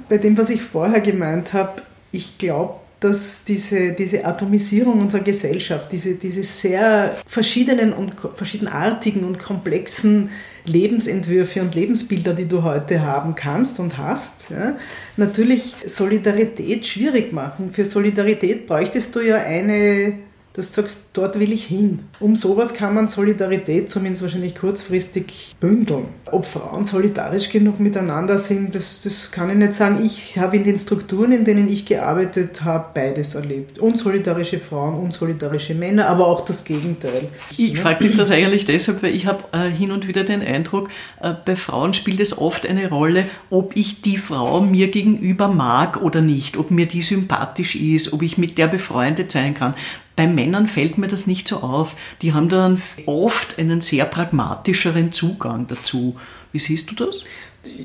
bei 0.08 0.18
dem, 0.18 0.38
was 0.38 0.50
ich 0.50 0.62
vorher 0.62 1.00
gemeint 1.00 1.52
habe. 1.52 1.82
Ich 2.12 2.38
glaube, 2.38 2.74
dass 3.00 3.44
diese, 3.44 3.92
diese 3.92 4.24
Atomisierung 4.24 5.00
unserer 5.00 5.22
Gesellschaft, 5.22 5.92
diese, 5.92 6.14
diese 6.14 6.42
sehr 6.42 7.14
verschiedenen 7.26 7.92
und 7.92 8.14
verschiedenartigen 8.34 9.24
und 9.24 9.38
komplexen 9.38 10.30
Lebensentwürfe 10.64 11.60
und 11.60 11.74
Lebensbilder, 11.74 12.34
die 12.34 12.48
du 12.48 12.62
heute 12.62 13.02
haben 13.02 13.34
kannst 13.34 13.78
und 13.78 13.98
hast, 13.98 14.50
ja, 14.50 14.76
natürlich 15.16 15.74
Solidarität 15.86 16.86
schwierig 16.86 17.32
machen. 17.32 17.70
Für 17.72 17.84
Solidarität 17.84 18.66
bräuchtest 18.66 19.14
du 19.14 19.20
ja 19.20 19.36
eine 19.36 20.14
dass 20.56 20.68
du 20.68 20.80
sagst, 20.80 21.00
dort 21.12 21.38
will 21.38 21.52
ich 21.52 21.64
hin. 21.64 21.98
Um 22.18 22.34
sowas 22.34 22.72
kann 22.72 22.94
man 22.94 23.08
Solidarität 23.08 23.90
zumindest 23.90 24.22
wahrscheinlich 24.22 24.54
kurzfristig 24.54 25.54
bündeln. 25.60 26.06
Ob 26.32 26.46
Frauen 26.46 26.86
solidarisch 26.86 27.50
genug 27.50 27.78
miteinander 27.78 28.38
sind, 28.38 28.74
das, 28.74 29.02
das 29.02 29.30
kann 29.30 29.50
ich 29.50 29.56
nicht 29.56 29.74
sagen. 29.74 30.02
Ich 30.02 30.38
habe 30.38 30.56
in 30.56 30.64
den 30.64 30.78
Strukturen, 30.78 31.32
in 31.32 31.44
denen 31.44 31.68
ich 31.68 31.84
gearbeitet 31.84 32.64
habe, 32.64 32.86
beides 32.94 33.34
erlebt. 33.34 33.78
Unsolidarische 33.78 34.58
Frauen, 34.58 34.94
unsolidarische 34.94 35.74
Männer, 35.74 36.08
aber 36.08 36.26
auch 36.26 36.42
das 36.46 36.64
Gegenteil. 36.64 37.28
Ich 37.58 37.78
frage 37.78 38.08
dich 38.08 38.16
das 38.16 38.30
eigentlich 38.30 38.64
deshalb, 38.64 39.02
weil 39.02 39.14
ich 39.14 39.26
habe 39.26 39.44
äh, 39.52 39.68
hin 39.68 39.92
und 39.92 40.08
wieder 40.08 40.24
den 40.24 40.40
Eindruck, 40.40 40.88
äh, 41.20 41.34
bei 41.44 41.54
Frauen 41.54 41.92
spielt 41.92 42.20
es 42.20 42.38
oft 42.38 42.66
eine 42.66 42.88
Rolle, 42.88 43.24
ob 43.50 43.76
ich 43.76 44.00
die 44.00 44.16
Frau 44.16 44.62
mir 44.62 44.88
gegenüber 44.88 45.48
mag 45.48 46.02
oder 46.02 46.22
nicht, 46.22 46.56
ob 46.56 46.70
mir 46.70 46.86
die 46.86 47.02
sympathisch 47.02 47.76
ist, 47.76 48.14
ob 48.14 48.22
ich 48.22 48.38
mit 48.38 48.56
der 48.56 48.68
befreundet 48.68 49.30
sein 49.30 49.52
kann. 49.52 49.74
Bei 50.16 50.26
Männern 50.26 50.66
fällt 50.66 50.96
mir 50.96 51.08
das 51.08 51.26
nicht 51.26 51.46
so 51.46 51.58
auf. 51.58 51.94
Die 52.22 52.32
haben 52.32 52.48
dann 52.48 52.80
oft 53.04 53.58
einen 53.58 53.82
sehr 53.82 54.06
pragmatischeren 54.06 55.12
Zugang 55.12 55.66
dazu. 55.66 56.16
Wie 56.52 56.58
siehst 56.58 56.90
du 56.90 56.94
das? 56.94 57.22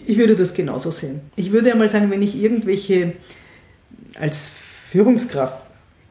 Ich 0.06 0.18
würde 0.18 0.36
das 0.36 0.54
genauso 0.54 0.92
sehen. 0.92 1.22
Ich 1.36 1.52
würde 1.52 1.72
einmal 1.72 1.90
sagen, 1.90 2.10
wenn 2.10 2.22
ich 2.22 2.42
irgendwelche 2.42 3.14
als 4.18 4.46
Führungskraft 4.90 5.58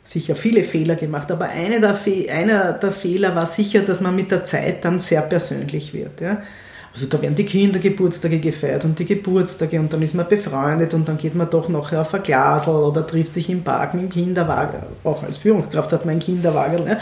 sicher 0.03 0.35
viele 0.35 0.65
Fehler 0.65 0.97
gemacht, 0.97 1.31
aber 1.31 1.49
eine 1.49 1.81
der 1.81 1.99
einer 2.35 2.73
der 2.73 2.93
Fehler 2.93 3.35
war 3.35 3.47
sicher, 3.47 3.83
dass 3.83 4.00
man 4.00 4.17
mit 4.17 4.31
der 4.31 4.45
Zeit 4.45 4.85
dann 4.85 5.00
sehr 5.00 5.23
persönlich 5.23 5.95
wird. 5.95 6.21
Ja? 6.21 6.43
Also 6.92 7.06
da 7.06 7.23
werden 7.23 7.37
die 7.37 7.44
Kindergeburtstage 7.44 8.38
gefeiert 8.40 8.85
und 8.85 8.99
die 8.99 9.04
Geburtstage 9.04 9.78
und 9.78 9.92
dann 9.92 10.02
ist 10.02 10.14
man 10.14 10.28
befreundet 10.28 10.92
und 10.92 11.09
dann 11.09 11.18
geht 11.18 11.35
man 11.35 11.49
doch 11.49 11.68
nachher 11.68 12.00
auf 12.00 12.12
ein 12.14 12.23
Glasl 12.23 12.70
oder 12.70 13.06
trifft 13.06 13.32
sich 13.32 13.49
im 13.49 13.62
Park 13.62 13.94
mit 13.94 14.02
dem 14.02 14.11
Kinderwagen. 14.11 14.80
Auch 15.04 15.23
als 15.23 15.37
Führungskraft 15.37 15.92
hat 15.92 16.04
man 16.04 16.12
einen 16.12 16.20
Kinderwagen. 16.20 16.85
Ne? 16.85 16.99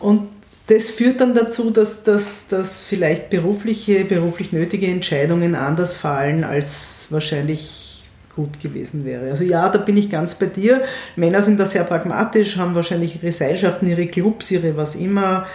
Und 0.00 0.28
das 0.68 0.90
führt 0.90 1.20
dann 1.20 1.34
dazu, 1.34 1.70
dass, 1.70 2.04
dass, 2.04 2.48
dass 2.48 2.80
vielleicht 2.80 3.30
berufliche, 3.30 4.04
beruflich 4.04 4.52
nötige 4.52 4.86
Entscheidungen 4.86 5.54
anders 5.54 5.94
fallen 5.94 6.44
als 6.44 7.06
wahrscheinlich 7.10 7.88
gut 8.38 8.60
gewesen 8.60 9.04
wäre. 9.04 9.30
Also 9.30 9.42
ja, 9.42 9.68
da 9.68 9.78
bin 9.78 9.96
ich 9.96 10.10
ganz 10.10 10.36
bei 10.36 10.46
dir. 10.46 10.82
Männer 11.16 11.42
sind 11.42 11.58
da 11.58 11.66
sehr 11.66 11.82
pragmatisch, 11.82 12.56
haben 12.56 12.76
wahrscheinlich 12.76 13.20
ihre 13.20 13.32
Seilschaften, 13.32 13.88
ihre 13.88 14.06
Clubs, 14.06 14.52
ihre 14.52 14.76
was 14.76 14.94
immer. 14.94 15.46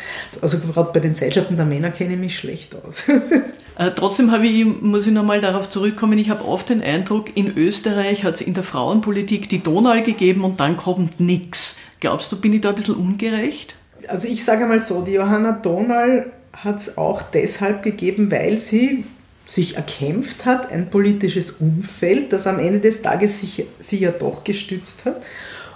Also 0.42 0.58
gerade 0.60 0.92
bei 0.92 1.00
den 1.00 1.16
Seilschaften 1.16 1.56
der 1.56 1.66
Männer 1.66 1.92
kenne 1.92 2.16
ich 2.16 2.20
mich 2.20 2.38
schlecht 2.38 2.76
aus. 2.76 3.04
Äh, 3.78 3.92
trotzdem 3.96 4.32
habe 4.32 4.46
ich, 4.46 4.66
muss 4.66 5.08
ich 5.08 5.14
nochmal 5.14 5.42
darauf 5.42 5.70
zurückkommen, 5.70 6.20
ich 6.20 6.30
habe 6.30 6.46
oft 6.46 6.70
den 6.70 6.82
Eindruck, 6.82 7.36
in 7.36 7.58
Österreich 7.58 8.24
hat 8.24 8.36
es 8.36 8.42
in 8.42 8.54
der 8.54 8.64
Frauenpolitik 8.64 9.50
die 9.50 9.64
Donau 9.64 10.02
gegeben 10.04 10.44
und 10.44 10.60
dann 10.60 10.78
kommt 10.78 11.20
nichts. 11.20 11.78
Glaubst 12.00 12.32
du, 12.32 12.40
bin 12.40 12.54
ich 12.54 12.62
da 12.62 12.70
ein 12.70 12.76
bisschen 12.76 12.96
ungerecht? 12.96 13.76
Also 14.08 14.28
ich 14.28 14.44
sage 14.44 14.66
mal 14.66 14.82
so, 14.82 15.02
die 15.02 15.14
Johanna 15.14 15.54
Donal 15.54 16.32
hat 16.52 16.78
es 16.78 16.98
auch 16.98 17.24
deshalb 17.24 17.82
gegeben, 17.82 18.30
weil 18.30 18.58
sie 18.58 19.06
sich 19.46 19.76
erkämpft 19.76 20.46
hat, 20.46 20.72
ein 20.72 20.90
politisches 20.90 21.52
Umfeld, 21.52 22.32
das 22.32 22.48
am 22.48 22.60
Ende 22.60 22.80
des 22.80 23.02
Tages 23.02 23.40
sich, 23.40 23.66
sie 23.80 24.00
ja 24.00 24.12
doch 24.12 24.44
gestützt 24.44 25.06
hat. 25.06 25.24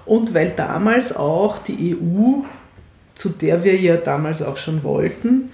Und 0.06 0.34
weil 0.34 0.52
damals 0.52 1.16
auch 1.16 1.60
die 1.60 1.96
EU, 1.96 2.44
zu 3.14 3.30
der 3.30 3.64
wir 3.64 3.76
ja 3.76 3.98
damals 3.98 4.42
auch 4.42 4.58
schon 4.58 4.84
wollten, 4.84 5.52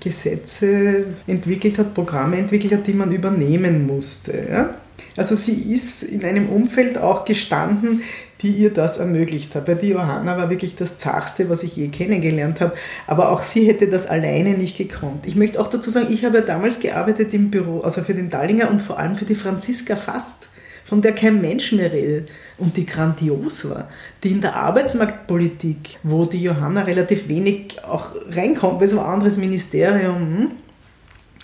Frauengleichstellungsgesetze 0.00 1.04
entwickelt 1.26 1.78
hat, 1.78 1.94
Programme 1.94 2.36
entwickelt 2.38 2.72
hat, 2.72 2.86
die 2.86 2.94
man 2.94 3.12
übernehmen 3.12 3.86
musste. 3.86 4.46
Ja? 4.50 4.74
Also 5.16 5.36
sie 5.36 5.72
ist 5.72 6.02
in 6.02 6.24
einem 6.24 6.48
Umfeld 6.48 6.98
auch 6.98 7.24
gestanden, 7.24 8.02
die 8.40 8.52
ihr 8.52 8.72
das 8.72 8.98
ermöglicht 8.98 9.54
hat. 9.54 9.68
Weil 9.68 9.76
die 9.76 9.88
Johanna 9.88 10.36
war 10.38 10.48
wirklich 10.48 10.76
das 10.76 10.96
Zachste, 10.96 11.50
was 11.50 11.62
ich 11.62 11.76
je 11.76 11.88
kennengelernt 11.88 12.60
habe. 12.60 12.72
Aber 13.06 13.30
auch 13.30 13.42
sie 13.42 13.66
hätte 13.66 13.86
das 13.86 14.06
alleine 14.06 14.50
nicht 14.50 14.78
gekonnt. 14.78 15.26
Ich 15.26 15.36
möchte 15.36 15.60
auch 15.60 15.68
dazu 15.68 15.90
sagen, 15.90 16.08
ich 16.10 16.24
habe 16.24 16.38
ja 16.38 16.44
damals 16.44 16.80
gearbeitet 16.80 17.34
im 17.34 17.50
Büro, 17.50 17.80
also 17.80 18.02
für 18.02 18.14
den 18.14 18.30
Dallinger 18.30 18.70
und 18.70 18.80
vor 18.80 18.98
allem 18.98 19.16
für 19.16 19.26
die 19.26 19.34
Franziska 19.34 19.96
Fast, 19.96 20.48
von 20.84 21.02
der 21.02 21.12
kein 21.12 21.40
Mensch 21.40 21.72
mehr 21.72 21.92
redet 21.92 22.28
und 22.58 22.76
die 22.76 22.86
grandios 22.86 23.68
war. 23.68 23.88
Die 24.22 24.30
in 24.30 24.40
der 24.40 24.56
Arbeitsmarktpolitik, 24.56 25.98
wo 26.02 26.24
die 26.24 26.42
Johanna 26.42 26.82
relativ 26.82 27.28
wenig 27.28 27.76
auch 27.84 28.08
reinkommt, 28.28 28.80
weil 28.80 28.88
so 28.88 29.00
ein 29.00 29.06
anderes 29.06 29.38
Ministerium, 29.38 30.16
hm, 30.16 30.50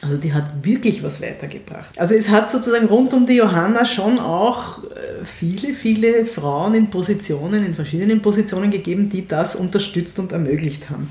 also 0.03 0.19
die 0.19 0.35
hat 0.35 0.45
wirklich 0.63 1.03
was 1.03 1.23
weitergebracht. 1.23 1.99
Also 1.99 2.15
es 2.15 2.29
hat 2.29 2.51
sozusagen 2.51 2.87
rund 2.87 3.15
um 3.15 3.27
die 3.27 3.37
Johanna 3.37 3.87
schon 3.87 4.19
auch 4.19 4.85
äh, 4.85 5.25
viele, 5.25 5.73
viele 5.73 6.27
Frauen 6.27 6.75
in 6.75 6.91
Positionen, 6.91 7.65
in 7.65 7.75
verschiedenen 7.75 8.21
Positionen 8.21 8.71
gegeben, 8.71 9.09
die 9.09 9.27
das 9.27 9.57
unterstützt 9.57 10.19
und 10.19 10.33
ermöglicht 10.33 10.91
haben. 10.91 11.09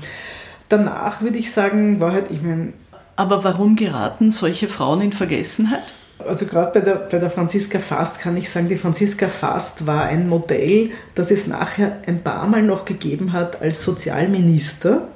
Danach 0.68 1.20
würde 1.20 1.38
ich 1.38 1.50
sagen, 1.50 2.00
war 2.00 2.12
halt, 2.12 2.30
ich 2.30 2.42
meine... 2.42 2.72
Aber 3.16 3.44
warum 3.44 3.76
geraten 3.76 4.30
solche 4.30 4.68
Frauen 4.68 5.00
in 5.00 5.12
Vergessenheit? 5.12 5.82
Also 6.18 6.46
gerade 6.46 6.80
bei 6.80 6.84
der, 6.84 6.94
bei 6.94 7.18
der 7.18 7.30
Franziska 7.30 7.78
Fast 7.78 8.20
kann 8.20 8.36
ich 8.36 8.48
sagen, 8.48 8.68
die 8.68 8.76
Franziska 8.76 9.28
Fast 9.28 9.86
war 9.86 10.04
ein 10.04 10.28
Modell, 10.28 10.90
das 11.14 11.30
es 11.30 11.46
nachher 11.46 11.98
ein 12.06 12.22
paar 12.22 12.46
Mal 12.46 12.62
noch 12.62 12.84
gegeben 12.84 13.32
hat 13.32 13.60
als 13.60 13.82
Sozialminister. 13.82 15.08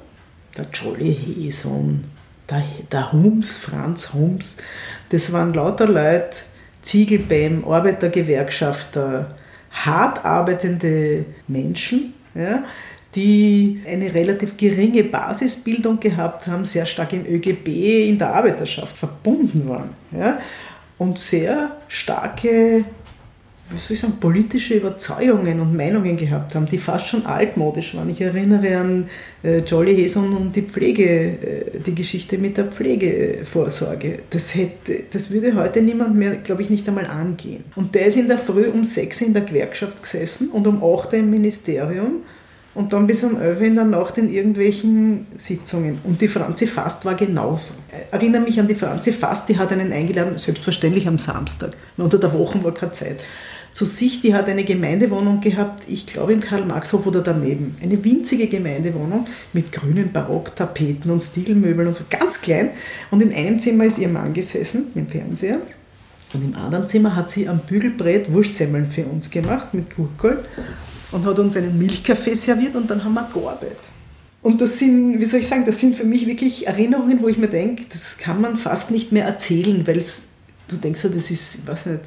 Der 0.57 0.67
Jolly 0.71 1.13
Heson, 1.13 2.03
der, 2.49 2.63
der 2.91 3.11
Hums, 3.11 3.57
Franz 3.57 4.13
Hums, 4.13 4.57
das 5.09 5.33
waren 5.33 5.53
lauter 5.53 5.87
Leute, 5.87 6.37
Ziegelbäm, 6.83 7.65
Arbeitergewerkschafter, 7.65 9.35
hart 9.71 10.25
arbeitende 10.25 11.25
Menschen, 11.47 12.13
ja, 12.35 12.63
die 13.15 13.81
eine 13.87 14.13
relativ 14.13 14.55
geringe 14.57 15.03
Basisbildung 15.03 15.99
gehabt 15.99 16.47
haben, 16.47 16.65
sehr 16.65 16.85
stark 16.85 17.13
im 17.13 17.25
ÖGB 17.25 18.07
in 18.07 18.17
der 18.17 18.33
Arbeiterschaft 18.33 18.95
verbunden 18.95 19.67
waren 19.67 19.89
ja, 20.11 20.39
und 21.01 21.17
sehr 21.17 21.71
starke 21.87 22.85
wie 23.73 23.77
soll 23.77 23.93
ich 23.93 23.99
sagen, 23.99 24.17
politische 24.19 24.73
Überzeugungen 24.73 25.61
und 25.61 25.75
Meinungen 25.75 26.17
gehabt 26.17 26.55
haben, 26.55 26.65
die 26.65 26.77
fast 26.77 27.07
schon 27.07 27.25
altmodisch 27.25 27.95
waren. 27.95 28.09
Ich 28.09 28.19
erinnere 28.19 28.77
an 28.77 29.09
äh, 29.43 29.59
Jolly 29.59 29.95
Heson 29.95 30.35
und 30.35 30.53
die 30.57 30.63
Pflege, 30.63 31.05
äh, 31.05 31.79
die 31.79 31.95
Geschichte 31.95 32.37
mit 32.37 32.57
der 32.57 32.65
Pflegevorsorge. 32.65 34.19
Das, 34.29 34.55
hätte, 34.55 35.03
das 35.09 35.31
würde 35.31 35.55
heute 35.55 35.81
niemand 35.81 36.15
mehr, 36.15 36.35
glaube 36.35 36.63
ich, 36.63 36.69
nicht 36.69 36.85
einmal 36.89 37.05
angehen. 37.05 37.63
Und 37.77 37.95
der 37.95 38.07
ist 38.07 38.17
in 38.17 38.27
der 38.27 38.39
Früh 38.39 38.65
um 38.65 38.83
sechs 38.83 39.21
in 39.21 39.33
der 39.33 39.43
Gewerkschaft 39.43 40.03
gesessen 40.03 40.49
und 40.49 40.67
um 40.67 40.83
acht 40.83 41.13
im 41.13 41.29
Ministerium 41.31 42.23
und 42.73 42.93
dann 42.93 43.07
bis 43.07 43.23
um 43.23 43.39
11 43.39 43.61
in 43.61 43.75
der 43.75 43.83
Nacht 43.83 44.17
in 44.17 44.29
irgendwelchen 44.29 45.27
Sitzungen. 45.37 45.99
Und 46.03 46.21
die 46.21 46.27
Franzi 46.27 46.67
Fast 46.67 47.03
war 47.05 47.15
genauso. 47.15 47.73
Ich 47.89 48.13
erinnere 48.13 48.41
mich 48.41 48.59
an 48.59 48.67
die 48.67 48.75
Franzi 48.75 49.11
Fast, 49.11 49.49
die 49.49 49.57
hat 49.57 49.71
einen 49.71 49.91
eingeladen, 49.91 50.37
selbstverständlich 50.37 51.07
am 51.07 51.17
Samstag. 51.17 51.71
Unter 51.97 52.17
der 52.17 52.33
Woche 52.33 52.63
war 52.63 52.73
keine 52.73 52.93
Zeit 52.93 53.19
zu 53.73 53.85
sich, 53.85 54.21
die 54.21 54.33
hat 54.33 54.49
eine 54.49 54.63
Gemeindewohnung 54.63 55.39
gehabt, 55.39 55.83
ich 55.87 56.05
glaube 56.05 56.33
im 56.33 56.41
Karl-Marx-Hof 56.41 57.07
oder 57.07 57.21
daneben. 57.21 57.75
Eine 57.81 58.03
winzige 58.03 58.47
Gemeindewohnung 58.47 59.27
mit 59.53 59.71
grünen 59.71 60.11
Barocktapeten 60.11 61.09
und 61.09 61.21
Stilmöbeln 61.21 61.87
und 61.87 61.95
so, 61.95 62.03
ganz 62.09 62.41
klein. 62.41 62.71
Und 63.11 63.21
in 63.21 63.33
einem 63.33 63.59
Zimmer 63.59 63.85
ist 63.85 63.97
ihr 63.97 64.09
Mann 64.09 64.33
gesessen 64.33 64.87
mit 64.93 65.05
dem 65.05 65.09
Fernseher. 65.09 65.59
Und 66.33 66.43
im 66.43 66.55
anderen 66.55 66.87
Zimmer 66.87 67.15
hat 67.15 67.31
sie 67.31 67.47
am 67.47 67.59
Bügelbrett 67.59 68.31
Wurstsemmeln 68.31 68.87
für 68.87 69.05
uns 69.05 69.29
gemacht 69.31 69.73
mit 69.73 69.95
Gurkel 69.95 70.43
und 71.11 71.25
hat 71.25 71.39
uns 71.39 71.57
einen 71.57 71.77
Milchkaffee 71.77 72.35
serviert 72.35 72.75
und 72.75 72.89
dann 72.89 73.03
haben 73.03 73.13
wir 73.13 73.29
gearbeitet. 73.33 73.77
Und 74.41 74.59
das 74.59 74.79
sind, 74.79 75.19
wie 75.19 75.25
soll 75.25 75.41
ich 75.41 75.47
sagen, 75.47 75.65
das 75.65 75.79
sind 75.79 75.95
für 75.95 76.03
mich 76.03 76.25
wirklich 76.25 76.65
Erinnerungen, 76.65 77.21
wo 77.21 77.27
ich 77.27 77.37
mir 77.37 77.47
denke, 77.47 77.83
das 77.89 78.17
kann 78.17 78.41
man 78.41 78.57
fast 78.57 78.89
nicht 78.89 79.11
mehr 79.11 79.25
erzählen, 79.25 79.85
weil 79.85 80.03
du 80.67 80.77
denkst 80.77 81.03
ja, 81.03 81.09
das 81.09 81.29
ist, 81.29 81.55
ich 81.55 81.67
weiß 81.67 81.85
nicht, 81.87 82.01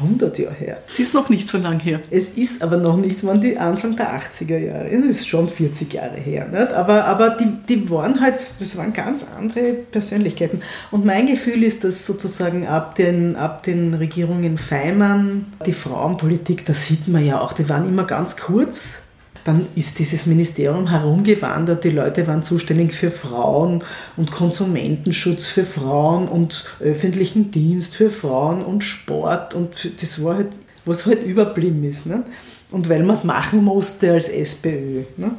100 0.00 0.38
Jahre 0.38 0.54
her. 0.54 0.78
Es 0.88 0.98
ist 1.00 1.14
noch 1.14 1.28
nicht 1.28 1.48
so 1.48 1.58
lang 1.58 1.80
her. 1.80 2.00
Es 2.10 2.28
ist 2.28 2.62
aber 2.62 2.76
noch 2.76 2.96
nicht, 2.96 3.16
es 3.16 3.24
waren 3.24 3.40
die 3.40 3.58
Anfang 3.58 3.96
der 3.96 4.18
80er 4.18 4.58
Jahre. 4.58 4.88
Es 4.88 5.04
ist 5.04 5.28
schon 5.28 5.48
40 5.48 5.92
Jahre 5.92 6.16
her. 6.16 6.46
Nicht? 6.46 6.72
Aber, 6.72 7.04
aber 7.04 7.30
die, 7.30 7.52
die 7.68 7.90
waren 7.90 8.20
halt, 8.20 8.34
das 8.34 8.76
waren 8.76 8.92
ganz 8.92 9.24
andere 9.36 9.72
Persönlichkeiten. 9.72 10.62
Und 10.92 11.04
mein 11.04 11.26
Gefühl 11.26 11.64
ist, 11.64 11.82
dass 11.82 12.06
sozusagen 12.06 12.66
ab 12.66 12.94
den, 12.94 13.34
ab 13.36 13.64
den 13.64 13.94
Regierungen 13.94 14.56
Feimann 14.56 15.46
die 15.66 15.72
Frauenpolitik, 15.72 16.64
da 16.64 16.74
sieht 16.74 17.08
man 17.08 17.24
ja 17.24 17.40
auch, 17.40 17.52
die 17.52 17.68
waren 17.68 17.88
immer 17.88 18.04
ganz 18.04 18.36
kurz 18.36 19.00
dann 19.48 19.66
ist 19.76 19.98
dieses 19.98 20.26
Ministerium 20.26 20.90
herumgewandert. 20.90 21.82
Die 21.82 21.88
Leute 21.88 22.26
waren 22.26 22.42
zuständig 22.42 22.92
für 22.92 23.10
Frauen 23.10 23.82
und 24.18 24.30
Konsumentenschutz 24.30 25.46
für 25.46 25.64
Frauen 25.64 26.28
und 26.28 26.66
öffentlichen 26.80 27.50
Dienst 27.50 27.96
für 27.96 28.10
Frauen 28.10 28.62
und 28.62 28.84
Sport. 28.84 29.54
Und 29.54 30.02
das 30.02 30.22
war 30.22 30.36
halt, 30.36 30.48
was 30.84 31.06
halt 31.06 31.22
überblieben 31.22 31.82
ist. 31.82 32.04
Ne? 32.04 32.24
Und 32.70 32.90
weil 32.90 33.02
man 33.02 33.16
es 33.16 33.24
machen 33.24 33.64
musste 33.64 34.12
als 34.12 34.28
SPÖ. 34.28 35.04
Ne? 35.16 35.30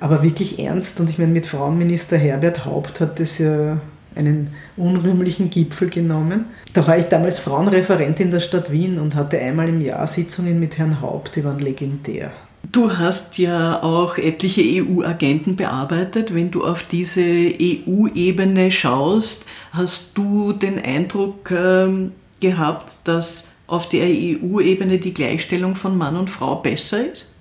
Aber 0.00 0.22
wirklich 0.22 0.58
ernst. 0.58 0.98
Und 0.98 1.10
ich 1.10 1.18
meine, 1.18 1.32
mit 1.32 1.46
Frauenminister 1.46 2.16
Herbert 2.16 2.64
Haupt 2.64 3.00
hat 3.00 3.20
das 3.20 3.36
ja 3.36 3.78
einen 4.14 4.48
unrühmlichen 4.78 5.50
Gipfel 5.50 5.90
genommen. 5.90 6.46
Da 6.72 6.86
war 6.86 6.96
ich 6.96 7.04
damals 7.04 7.38
Frauenreferentin 7.38 8.30
der 8.30 8.40
Stadt 8.40 8.72
Wien 8.72 8.98
und 8.98 9.14
hatte 9.14 9.38
einmal 9.38 9.68
im 9.68 9.82
Jahr 9.82 10.06
Sitzungen 10.06 10.58
mit 10.58 10.78
Herrn 10.78 11.02
Haupt, 11.02 11.36
die 11.36 11.44
waren 11.44 11.58
legendär. 11.58 12.32
Du 12.70 12.96
hast 12.98 13.38
ja 13.38 13.82
auch 13.82 14.18
etliche 14.18 14.62
EU-Agenten 14.62 15.56
bearbeitet. 15.56 16.34
Wenn 16.34 16.50
du 16.50 16.64
auf 16.64 16.82
diese 16.82 17.22
EU-Ebene 17.22 18.70
schaust, 18.70 19.44
hast 19.72 20.10
du 20.14 20.52
den 20.52 20.78
Eindruck 20.78 21.50
ähm, 21.50 22.12
gehabt, 22.40 22.98
dass 23.04 23.54
auf 23.66 23.88
der 23.88 24.06
EU-Ebene 24.06 24.98
die 24.98 25.14
Gleichstellung 25.14 25.76
von 25.76 25.96
Mann 25.96 26.16
und 26.16 26.30
Frau 26.30 26.56
besser 26.56 27.06
ist? 27.10 27.32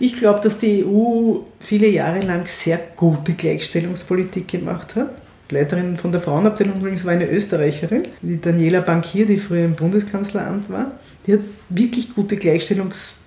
Ich 0.00 0.18
glaube, 0.18 0.40
dass 0.40 0.58
die 0.58 0.84
EU 0.84 1.40
viele 1.60 1.88
Jahre 1.88 2.20
lang 2.20 2.46
sehr 2.46 2.80
gute 2.96 3.34
Gleichstellungspolitik 3.34 4.48
gemacht 4.48 4.96
hat. 4.96 5.10
Leiterin 5.50 5.96
von 5.96 6.10
der 6.10 6.20
Frauenabteilung 6.20 6.80
übrigens 6.80 7.04
war 7.04 7.12
eine 7.12 7.28
Österreicherin, 7.30 8.04
die 8.22 8.40
Daniela 8.40 8.80
Bankier, 8.80 9.26
die 9.26 9.38
früher 9.38 9.64
im 9.64 9.76
Bundeskanzleramt 9.76 10.68
war. 10.70 10.92
Die 11.26 11.34
hat 11.34 11.40
wirklich 11.68 12.14
gute 12.14 12.36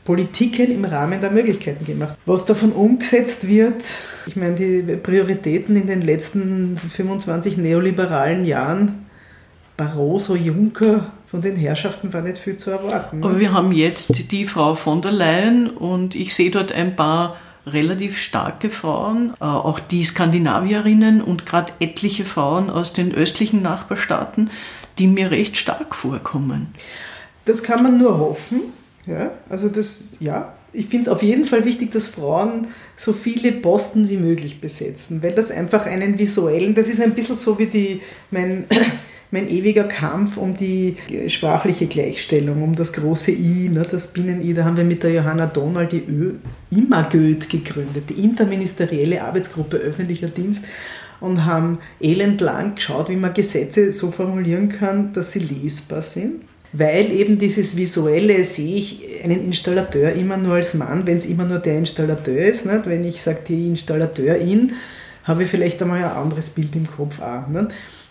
Gleichstellungspolitiken 0.08 0.72
im 0.72 0.86
Rahmen 0.86 1.22
der 1.22 1.32
Möglichkeiten 1.32 1.86
gemacht. 1.86 2.16
Was 2.26 2.46
davon 2.46 2.72
umgesetzt 2.72 3.48
wird, 3.48 3.84
ich 4.26 4.36
meine, 4.36 4.56
die 4.56 4.96
Prioritäten 4.96 5.76
in 5.76 5.88
den 5.88 6.02
letzten 6.02 6.78
25 6.78 7.58
neoliberalen 7.58 8.46
Jahren, 8.46 9.06
Barroso, 9.76 10.36
Juncker, 10.36 11.12
von 11.28 11.42
den 11.42 11.56
Herrschaften 11.58 12.14
war 12.14 12.22
nicht 12.22 12.38
viel 12.38 12.56
zu 12.56 12.72
erwarten. 12.72 13.22
Aber 13.24 13.38
wir 13.38 13.52
haben 13.52 13.74
jetzt 13.74 14.32
die 14.32 14.48
Frau 14.48 14.76
von 14.76 15.02
der 15.02 15.12
Leyen 15.12 15.70
und 15.70 16.16
ich 16.16 16.34
sehe 16.34 16.50
dort 16.50 16.72
ein 16.72 16.96
paar 16.96 17.36
relativ 17.66 18.18
starke 18.18 18.70
Frauen, 18.70 19.34
äh, 19.42 19.44
auch 19.44 19.82
die 19.82 20.06
Skandinavierinnen 20.06 21.22
und 21.22 21.46
gerade 21.46 21.74
etliche 21.82 22.24
Frauen 22.24 22.70
aus 22.70 22.94
den 22.94 23.14
östlichen 23.14 23.62
Nachbarstaaten, 23.62 24.52
die 24.98 25.08
mir 25.08 25.32
recht 25.32 25.58
stark 25.58 25.94
vorkommen. 25.96 26.74
Das 27.44 27.62
kann 27.62 27.84
man 27.84 27.98
nur 27.98 28.18
hoffen. 28.20 28.62
Ja, 29.08 29.32
also 29.50 29.70
das, 29.70 30.06
ja, 30.20 30.54
ich 30.74 30.88
finde 30.88 31.04
es 31.04 31.08
auf 31.08 31.24
jeden 31.24 31.46
Fall 31.46 31.64
wichtig, 31.64 31.92
dass 31.92 32.08
Frauen 32.08 32.68
so 32.98 33.14
viele 33.14 33.54
Posten 33.54 34.10
wie 34.10 34.18
möglich 34.18 34.60
besetzen, 34.60 35.24
weil 35.24 35.32
das 35.32 35.50
einfach 35.50 35.86
einen 35.86 36.20
visuellen, 36.20 36.76
das 36.76 36.90
ist 36.90 37.02
ein 37.02 37.16
bisschen 37.16 37.36
so 37.36 37.58
wie 37.58 37.68
die, 37.68 38.02
mein, 38.32 38.66
mein 39.32 39.50
ewiger 39.50 39.86
Kampf 39.86 40.36
um 40.36 40.58
die 40.58 40.98
sprachliche 41.28 41.88
Gleichstellung, 41.88 42.62
um 42.62 42.76
das 42.76 42.92
große 42.92 43.32
I, 43.32 43.70
ne, 43.70 43.88
das 43.90 44.08
Binnen-I. 44.08 44.54
Da 44.54 44.66
haben 44.66 44.78
wir 44.78 44.84
mit 44.84 45.04
der 45.04 45.14
Johanna 45.14 45.46
Donald 45.46 45.94
die 45.94 46.04
Ö 46.08 46.34
IMAGÖD 46.70 47.50
gegründet, 47.50 48.10
die 48.10 48.24
Interministerielle 48.24 49.24
Arbeitsgruppe 49.24 49.78
öffentlicher 49.78 50.28
Dienst 50.28 50.64
und 51.22 51.46
haben 51.46 51.80
elendlang 52.02 52.76
geschaut, 52.76 53.10
wie 53.10 53.16
man 53.16 53.34
Gesetze 53.34 53.92
so 53.94 54.12
formulieren 54.12 54.68
kann, 54.68 55.14
dass 55.14 55.32
sie 55.32 55.40
lesbar 55.40 56.02
sind 56.02 56.42
weil 56.74 57.12
eben 57.12 57.40
dieses 57.40 57.76
Visuelle 57.78 58.44
sehe 58.44 58.78
ich 58.78 59.24
einen 59.24 59.46
Installateur 59.46 60.12
immer 60.14 60.38
nur 60.38 60.56
als 60.56 60.74
Mann, 60.74 61.08
wenn 61.08 61.18
es 61.18 61.26
immer 61.26 61.46
nur 61.46 61.60
der 61.60 61.78
Installateur 61.78 62.38
ist. 62.38 62.66
Nicht? 62.66 62.86
Wenn 62.86 63.04
ich 63.04 63.22
sage, 63.22 63.40
die 63.48 63.68
Installateurin, 63.68 64.74
habe 65.24 65.44
ich 65.44 65.50
vielleicht 65.50 65.82
einmal 65.82 66.04
ein 66.04 66.12
anderes 66.12 66.50
Bild 66.50 66.76
im 66.76 66.88
Kopf 66.88 67.22
auch. 67.22 67.44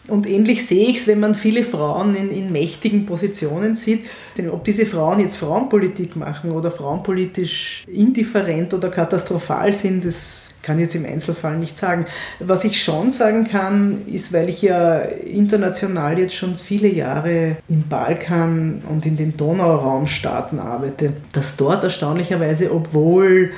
Und 0.09 0.29
ähnlich 0.29 0.66
sehe 0.66 0.88
ich 0.88 0.99
es, 0.99 1.07
wenn 1.07 1.21
man 1.21 1.35
viele 1.35 1.64
Frauen 1.64 2.14
in, 2.14 2.31
in 2.31 2.53
mächtigen 2.53 3.07
Positionen 3.07 3.77
sieht. 3.77 4.07
Ob 4.51 4.64
diese 4.64 4.87
Frauen 4.87 5.21
jetzt 5.21 5.37
Frauenpolitik 5.37 6.16
machen 6.16 6.53
oder 6.53 6.71
frauenpolitisch 6.71 7.85
indifferent 7.92 8.73
oder 8.75 8.88
katastrophal 8.88 9.73
sind, 9.73 10.05
das 10.05 10.49
kann 10.62 10.79
ich 10.79 10.85
jetzt 10.85 10.97
im 10.97 11.07
Einzelfall 11.07 11.59
nicht 11.59 11.79
sagen. 11.79 12.07
Was 12.40 12.64
ich 12.64 12.83
schon 12.83 13.12
sagen 13.12 13.47
kann, 13.47 14.07
ist, 14.07 14.33
weil 14.33 14.49
ich 14.49 14.62
ja 14.62 14.99
international 14.99 16.19
jetzt 16.19 16.35
schon 16.35 16.57
viele 16.57 16.88
Jahre 16.88 17.59
im 17.69 17.88
Balkan 17.88 18.83
und 18.88 19.07
in 19.07 19.16
den 19.16 19.37
Donauraumstaaten 19.37 20.59
arbeite, 20.59 21.12
dass 21.33 21.57
dort 21.57 21.85
erstaunlicherweise, 21.85 22.73
obwohl 22.73 23.53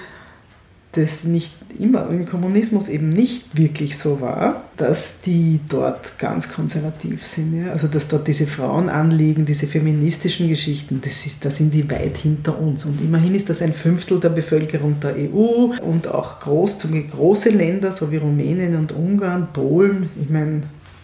das 0.92 1.24
nicht 1.24 1.52
immer 1.78 2.08
im 2.08 2.26
Kommunismus 2.26 2.88
eben 2.88 3.10
nicht 3.10 3.56
wirklich 3.56 3.98
so 3.98 4.20
war, 4.20 4.64
dass 4.76 5.20
die 5.20 5.60
dort 5.68 6.18
ganz 6.18 6.48
konservativ 6.48 7.24
sind. 7.26 7.62
Ja? 7.62 7.72
Also 7.72 7.88
dass 7.88 8.08
dort 8.08 8.26
diese 8.26 8.46
Frauenanliegen, 8.46 9.44
diese 9.44 9.66
feministischen 9.66 10.48
Geschichten, 10.48 11.00
das 11.04 11.26
ist, 11.26 11.44
da 11.44 11.50
sind 11.50 11.74
die 11.74 11.90
weit 11.90 12.16
hinter 12.16 12.58
uns. 12.58 12.86
Und 12.86 13.00
immerhin 13.00 13.34
ist 13.34 13.50
das 13.50 13.60
ein 13.60 13.74
Fünftel 13.74 14.18
der 14.18 14.30
Bevölkerung 14.30 14.98
der 15.00 15.14
EU 15.16 15.74
und 15.82 16.08
auch 16.08 16.40
groß, 16.40 16.78
große 17.10 17.50
Länder, 17.50 17.92
so 17.92 18.10
wie 18.10 18.16
Rumänien 18.16 18.74
und 18.76 18.92
Ungarn, 18.92 19.48
Polen, 19.52 20.08
ich 20.20 20.30
meine, 20.30 20.62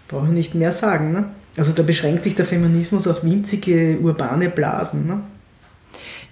brauche 0.09 0.27
ich 0.27 0.33
nicht 0.33 0.55
mehr 0.55 0.73
sagen. 0.73 1.13
Ne? 1.13 1.27
Also 1.57 1.73
da 1.73 1.83
beschränkt 1.83 2.25
sich 2.25 2.35
der 2.35 2.47
Feminismus 2.47 3.07
auf 3.07 3.23
winzige 3.23 3.99
urbane 4.01 4.49
Blasen. 4.49 5.07
Ne? 5.07 5.21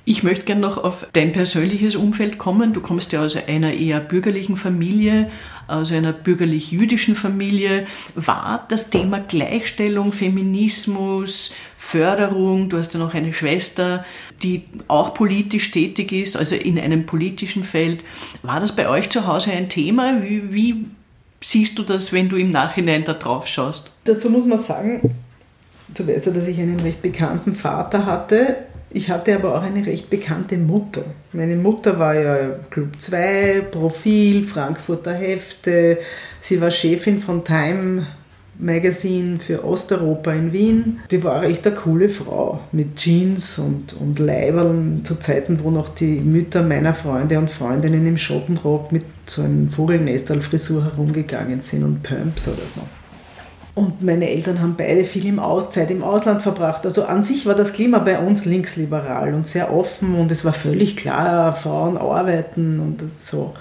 Ich 0.04 0.24
möchte 0.24 0.46
gerne 0.46 0.60
noch 0.60 0.82
auf 0.82 1.06
dein 1.12 1.30
persönliches 1.30 1.94
Umfeld 1.94 2.36
kommen. 2.36 2.72
Du 2.72 2.80
kommst 2.80 3.12
ja 3.12 3.22
aus 3.22 3.36
einer 3.36 3.72
eher 3.72 4.00
bürgerlichen 4.00 4.56
Familie, 4.56 5.30
aus 5.68 5.92
einer 5.92 6.12
bürgerlich-jüdischen 6.12 7.14
Familie. 7.14 7.86
War 8.16 8.66
das 8.68 8.90
Thema 8.90 9.20
Gleichstellung, 9.20 10.12
Feminismus, 10.12 11.52
Förderung, 11.76 12.68
du 12.68 12.78
hast 12.78 12.94
ja 12.94 12.98
noch 12.98 13.14
eine 13.14 13.32
Schwester, 13.32 14.04
die 14.42 14.64
auch 14.88 15.14
politisch 15.14 15.70
tätig 15.70 16.10
ist, 16.10 16.36
also 16.36 16.56
in 16.56 16.80
einem 16.80 17.06
politischen 17.06 17.62
Feld. 17.62 18.02
War 18.42 18.58
das 18.58 18.74
bei 18.74 18.88
euch 18.88 19.08
zu 19.08 19.28
Hause 19.28 19.52
ein 19.52 19.68
Thema? 19.68 20.20
Wie, 20.20 20.52
wie 20.52 20.86
siehst 21.40 21.78
du 21.78 21.84
das, 21.84 22.12
wenn 22.12 22.28
du 22.28 22.36
im 22.36 22.50
Nachhinein 22.50 23.04
da 23.04 23.12
drauf 23.12 23.46
schaust? 23.46 23.92
Dazu 24.02 24.30
muss 24.30 24.46
man 24.46 24.58
sagen, 24.58 25.14
du 25.94 26.08
weißt 26.08 26.26
ja, 26.26 26.32
dass 26.32 26.48
ich 26.48 26.60
einen 26.60 26.80
recht 26.80 27.02
bekannten 27.02 27.54
Vater 27.54 28.04
hatte 28.04 28.66
ich 28.94 29.10
hatte 29.10 29.34
aber 29.34 29.54
auch 29.56 29.62
eine 29.62 29.84
recht 29.84 30.10
bekannte 30.10 30.56
Mutter. 30.56 31.04
Meine 31.32 31.56
Mutter 31.56 31.98
war 31.98 32.14
ja 32.14 32.50
Club 32.70 33.00
2, 33.00 33.68
Profil, 33.70 34.44
Frankfurter 34.44 35.14
Hefte. 35.14 35.98
Sie 36.40 36.60
war 36.60 36.70
Chefin 36.70 37.18
von 37.18 37.44
Time 37.44 38.06
Magazine 38.58 39.38
für 39.38 39.64
Osteuropa 39.64 40.32
in 40.32 40.52
Wien. 40.52 41.00
Die 41.10 41.24
war 41.24 41.42
echt 41.44 41.66
eine 41.66 41.76
coole 41.76 42.08
Frau 42.08 42.60
mit 42.70 42.96
Jeans 42.96 43.58
und, 43.58 43.94
und 43.94 44.18
Leiberln 44.18 45.04
zu 45.04 45.16
Zeiten, 45.16 45.58
wo 45.62 45.70
noch 45.70 45.88
die 45.88 46.20
Mütter 46.20 46.62
meiner 46.62 46.94
Freunde 46.94 47.38
und 47.38 47.50
Freundinnen 47.50 48.06
im 48.06 48.18
Schottenrock 48.18 48.92
mit 48.92 49.04
so 49.26 49.42
einem 49.42 49.70
Vogelnestal-Frisur 49.70 50.84
herumgegangen 50.84 51.62
sind 51.62 51.82
und 51.82 52.02
Pumps 52.02 52.48
oder 52.48 52.66
so. 52.66 52.82
Und 53.74 54.02
meine 54.02 54.28
Eltern 54.28 54.60
haben 54.60 54.74
beide 54.76 55.04
viel 55.04 55.24
im 55.24 55.38
Aus 55.38 55.70
Zeit 55.70 55.90
im 55.90 56.04
Ausland 56.04 56.42
verbracht. 56.42 56.84
Also 56.84 57.04
an 57.04 57.24
sich 57.24 57.46
war 57.46 57.54
das 57.54 57.72
Klima 57.72 58.00
bei 58.00 58.18
uns 58.18 58.44
linksliberal 58.44 59.32
und 59.32 59.46
sehr 59.46 59.72
offen 59.72 60.14
und 60.14 60.30
es 60.30 60.44
war 60.44 60.52
völlig 60.52 60.96
klar, 60.96 61.56
Frauen 61.56 61.96
arbeiten 61.96 62.80
und 62.80 63.02
so. 63.18 63.54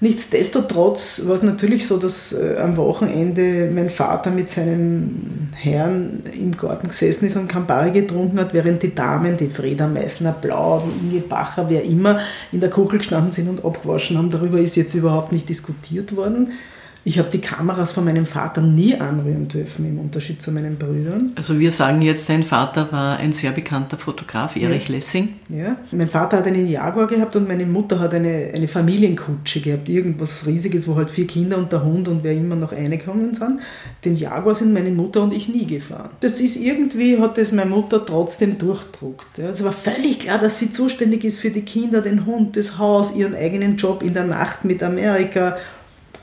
Nichtsdestotrotz 0.00 1.22
war 1.26 1.34
es 1.34 1.42
natürlich 1.42 1.86
so, 1.86 1.98
dass 1.98 2.32
äh, 2.32 2.56
am 2.58 2.76
Wochenende 2.76 3.70
mein 3.72 3.90
Vater 3.90 4.30
mit 4.30 4.50
seinen 4.50 5.50
Herren 5.54 6.24
im 6.38 6.56
Garten 6.56 6.88
gesessen 6.88 7.26
ist 7.26 7.36
und 7.36 7.48
Campari 7.48 7.90
getrunken 7.90 8.40
hat, 8.40 8.52
während 8.52 8.82
die 8.82 8.94
Damen, 8.94 9.36
die 9.36 9.48
Freda 9.48 9.86
Meissner, 9.86 10.32
Blau, 10.32 10.82
Inge 11.02 11.20
Bacher, 11.20 11.66
wer 11.68 11.84
immer, 11.84 12.18
in 12.50 12.60
der 12.60 12.70
Kuchel 12.70 12.98
gestanden 12.98 13.32
sind 13.32 13.48
und 13.48 13.64
abgewaschen 13.64 14.18
haben. 14.18 14.30
Darüber 14.30 14.58
ist 14.58 14.76
jetzt 14.76 14.94
überhaupt 14.94 15.32
nicht 15.32 15.48
diskutiert 15.48 16.16
worden 16.16 16.52
Ich 17.06 17.18
habe 17.18 17.28
die 17.28 17.40
Kameras 17.40 17.92
von 17.92 18.04
meinem 18.04 18.24
Vater 18.24 18.62
nie 18.62 18.94
anrühren 18.94 19.46
dürfen, 19.46 19.86
im 19.86 19.98
Unterschied 19.98 20.40
zu 20.40 20.50
meinen 20.50 20.76
Brüdern. 20.76 21.32
Also 21.36 21.60
wir 21.60 21.70
sagen 21.70 22.00
jetzt, 22.00 22.30
dein 22.30 22.42
Vater 22.42 22.90
war 22.92 23.18
ein 23.18 23.32
sehr 23.32 23.50
bekannter 23.50 23.98
Fotograf, 23.98 24.56
Erich 24.56 24.88
ja. 24.88 24.94
Lessing. 24.94 25.34
Ja, 25.50 25.76
mein 25.92 26.08
Vater 26.08 26.38
hat 26.38 26.46
einen 26.46 26.66
Jaguar 26.66 27.06
gehabt 27.06 27.36
und 27.36 27.46
meine 27.46 27.66
Mutter 27.66 28.00
hat 28.00 28.14
eine, 28.14 28.50
eine 28.54 28.68
Familienkutsche 28.68 29.60
gehabt, 29.60 29.90
irgendwas 29.90 30.46
Riesiges, 30.46 30.88
wo 30.88 30.96
halt 30.96 31.10
vier 31.10 31.26
Kinder 31.26 31.58
und 31.58 31.70
der 31.72 31.84
Hund 31.84 32.08
und 32.08 32.24
wer 32.24 32.32
immer 32.32 32.56
noch 32.56 32.72
reingekommen 32.72 33.34
sind. 33.34 33.60
Den 34.06 34.16
Jaguar 34.16 34.54
sind 34.54 34.72
meine 34.72 34.90
Mutter 34.90 35.22
und 35.22 35.34
ich 35.34 35.48
nie 35.48 35.66
gefahren. 35.66 36.10
Das 36.20 36.40
ist 36.40 36.56
irgendwie, 36.56 37.18
hat 37.18 37.36
das 37.36 37.52
meine 37.52 37.68
Mutter 37.68 38.04
trotzdem 38.04 38.56
durchdruckt. 38.56 39.36
Ja. 39.36 39.50
Es 39.50 39.62
war 39.62 39.72
völlig 39.72 40.20
klar, 40.20 40.38
dass 40.38 40.58
sie 40.58 40.70
zuständig 40.70 41.24
ist 41.24 41.38
für 41.38 41.50
die 41.50 41.62
Kinder, 41.62 42.00
den 42.00 42.24
Hund, 42.24 42.56
das 42.56 42.78
Haus, 42.78 43.14
ihren 43.14 43.34
eigenen 43.34 43.76
Job 43.76 44.02
in 44.02 44.14
der 44.14 44.24
Nacht 44.24 44.64
mit 44.64 44.82
Amerika 44.82 45.58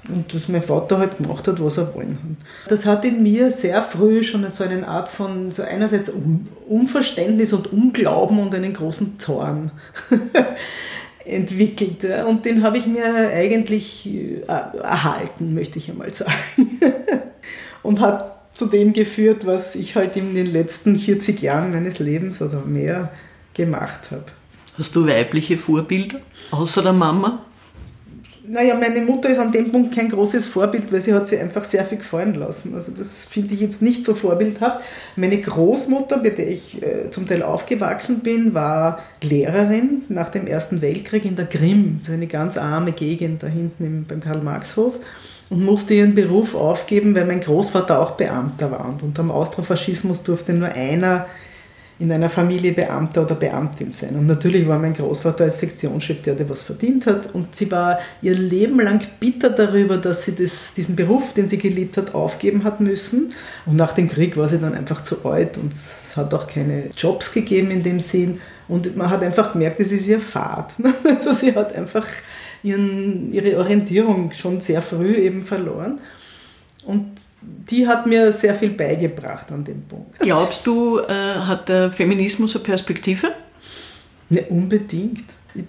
und 0.07 0.33
dass 0.33 0.47
mein 0.47 0.63
Vater 0.63 0.97
halt 0.97 1.17
gemacht 1.17 1.47
hat, 1.47 1.63
was 1.63 1.77
er 1.77 1.93
wollen 1.93 2.17
hat. 2.17 2.69
Das 2.69 2.85
hat 2.85 3.05
in 3.05 3.21
mir 3.21 3.51
sehr 3.51 3.81
früh 3.83 4.23
schon 4.23 4.49
so 4.49 4.63
eine 4.63 4.87
Art 4.87 5.09
von, 5.09 5.51
so 5.51 5.63
einerseits 5.63 6.09
Un 6.09 6.47
Unverständnis 6.67 7.53
und 7.53 7.71
Unglauben 7.71 8.39
und 8.39 8.55
einen 8.55 8.73
großen 8.73 9.19
Zorn 9.19 9.71
entwickelt. 11.25 12.05
Und 12.27 12.45
den 12.45 12.63
habe 12.63 12.77
ich 12.77 12.87
mir 12.87 13.03
eigentlich 13.29 14.09
äh, 14.09 14.41
erhalten, 14.47 15.53
möchte 15.53 15.79
ich 15.79 15.89
einmal 15.89 16.13
sagen. 16.13 16.31
und 17.83 17.99
hat 17.99 18.39
zu 18.53 18.67
dem 18.67 18.93
geführt, 18.93 19.45
was 19.45 19.75
ich 19.75 19.95
halt 19.95 20.15
in 20.15 20.33
den 20.33 20.51
letzten 20.51 20.97
40 20.97 21.41
Jahren 21.41 21.71
meines 21.71 21.99
Lebens 21.99 22.41
oder 22.41 22.61
mehr 22.61 23.11
gemacht 23.53 24.11
habe. 24.11 24.25
Hast 24.77 24.95
du 24.95 25.05
weibliche 25.05 25.57
Vorbilder 25.57 26.19
außer 26.51 26.81
der 26.81 26.93
Mama? 26.93 27.45
Naja, 28.43 28.75
meine 28.75 29.01
Mutter 29.01 29.29
ist 29.29 29.37
an 29.37 29.51
dem 29.51 29.71
Punkt 29.71 29.93
kein 29.93 30.09
großes 30.09 30.47
Vorbild, 30.47 30.91
weil 30.91 30.99
sie 30.99 31.13
hat 31.13 31.27
sich 31.27 31.39
einfach 31.39 31.63
sehr 31.63 31.85
viel 31.85 31.99
gefallen 31.99 32.33
lassen. 32.33 32.73
Also 32.73 32.91
das 32.91 33.23
finde 33.23 33.53
ich 33.53 33.59
jetzt 33.59 33.83
nicht 33.83 34.03
so 34.03 34.15
vorbildhaft. 34.15 34.83
Meine 35.15 35.39
Großmutter, 35.39 36.17
bei 36.17 36.31
der 36.31 36.47
ich 36.47 36.81
äh, 36.81 37.11
zum 37.11 37.27
Teil 37.27 37.43
aufgewachsen 37.43 38.21
bin, 38.21 38.55
war 38.55 38.99
Lehrerin 39.21 40.03
nach 40.09 40.29
dem 40.29 40.47
Ersten 40.47 40.81
Weltkrieg 40.81 41.25
in 41.25 41.35
der 41.35 41.45
Grimm. 41.45 41.99
Das 41.99 42.09
ist 42.09 42.15
eine 42.15 42.27
ganz 42.27 42.57
arme 42.57 42.93
Gegend 42.93 43.43
da 43.43 43.47
hinten 43.47 43.85
im, 43.85 44.05
beim 44.05 44.21
Karl-Marx-Hof 44.21 44.95
und 45.51 45.63
musste 45.63 45.93
ihren 45.93 46.15
Beruf 46.15 46.55
aufgeben, 46.55 47.13
weil 47.13 47.25
mein 47.25 47.41
Großvater 47.41 47.99
auch 47.99 48.11
Beamter 48.11 48.71
war. 48.71 48.85
Und 48.85 49.03
unter 49.03 49.21
dem 49.21 49.29
Austrofaschismus 49.29 50.23
durfte 50.23 50.53
nur 50.53 50.69
einer 50.69 51.27
in 52.01 52.11
einer 52.11 52.31
Familie 52.31 52.71
Beamter 52.71 53.21
oder 53.21 53.35
Beamtin 53.35 53.91
sein. 53.91 54.15
Und 54.15 54.25
natürlich 54.25 54.67
war 54.67 54.79
mein 54.79 54.95
Großvater 54.95 55.43
als 55.43 55.59
Sektionschef 55.59 56.23
der, 56.23 56.33
der 56.33 56.49
was 56.49 56.63
verdient 56.63 57.05
hat. 57.05 57.33
Und 57.35 57.55
sie 57.55 57.69
war 57.69 57.99
ihr 58.23 58.33
Leben 58.33 58.79
lang 58.79 59.01
bitter 59.19 59.51
darüber, 59.51 59.97
dass 59.97 60.23
sie 60.23 60.33
das, 60.33 60.73
diesen 60.73 60.95
Beruf, 60.95 61.35
den 61.35 61.47
sie 61.47 61.59
geliebt 61.59 61.97
hat, 61.97 62.15
aufgeben 62.15 62.63
hat 62.63 62.81
müssen. 62.81 63.31
Und 63.67 63.75
nach 63.75 63.93
dem 63.93 64.09
Krieg 64.09 64.35
war 64.35 64.47
sie 64.47 64.57
dann 64.57 64.73
einfach 64.73 65.03
zu 65.03 65.23
alt 65.25 65.59
und 65.59 65.73
es 65.73 66.17
hat 66.17 66.33
auch 66.33 66.47
keine 66.47 66.85
Jobs 66.97 67.31
gegeben 67.31 67.69
in 67.69 67.83
dem 67.83 67.99
Sinn. 67.99 68.39
Und 68.67 68.97
man 68.97 69.11
hat 69.11 69.21
einfach 69.21 69.53
gemerkt, 69.53 69.79
es 69.79 69.91
ist 69.91 70.07
ihr 70.07 70.19
Fahrt. 70.19 70.73
Also 71.03 71.33
sie 71.33 71.53
hat 71.53 71.75
einfach 71.75 72.07
ihren, 72.63 73.31
ihre 73.31 73.59
Orientierung 73.59 74.31
schon 74.31 74.59
sehr 74.59 74.81
früh 74.81 75.13
eben 75.17 75.43
verloren. 75.43 75.99
Und 76.85 77.11
die 77.41 77.87
hat 77.87 78.07
mir 78.07 78.31
sehr 78.31 78.55
viel 78.55 78.71
beigebracht 78.71 79.51
an 79.51 79.63
dem 79.63 79.83
Punkt. 79.83 80.19
Glaubst 80.19 80.65
du, 80.65 80.99
äh, 80.99 81.35
hat 81.35 81.69
der 81.69 81.91
Feminismus 81.91 82.55
eine 82.55 82.63
Perspektive? 82.63 83.33
Ne, 84.29 84.43
unbedingt. 84.49 85.25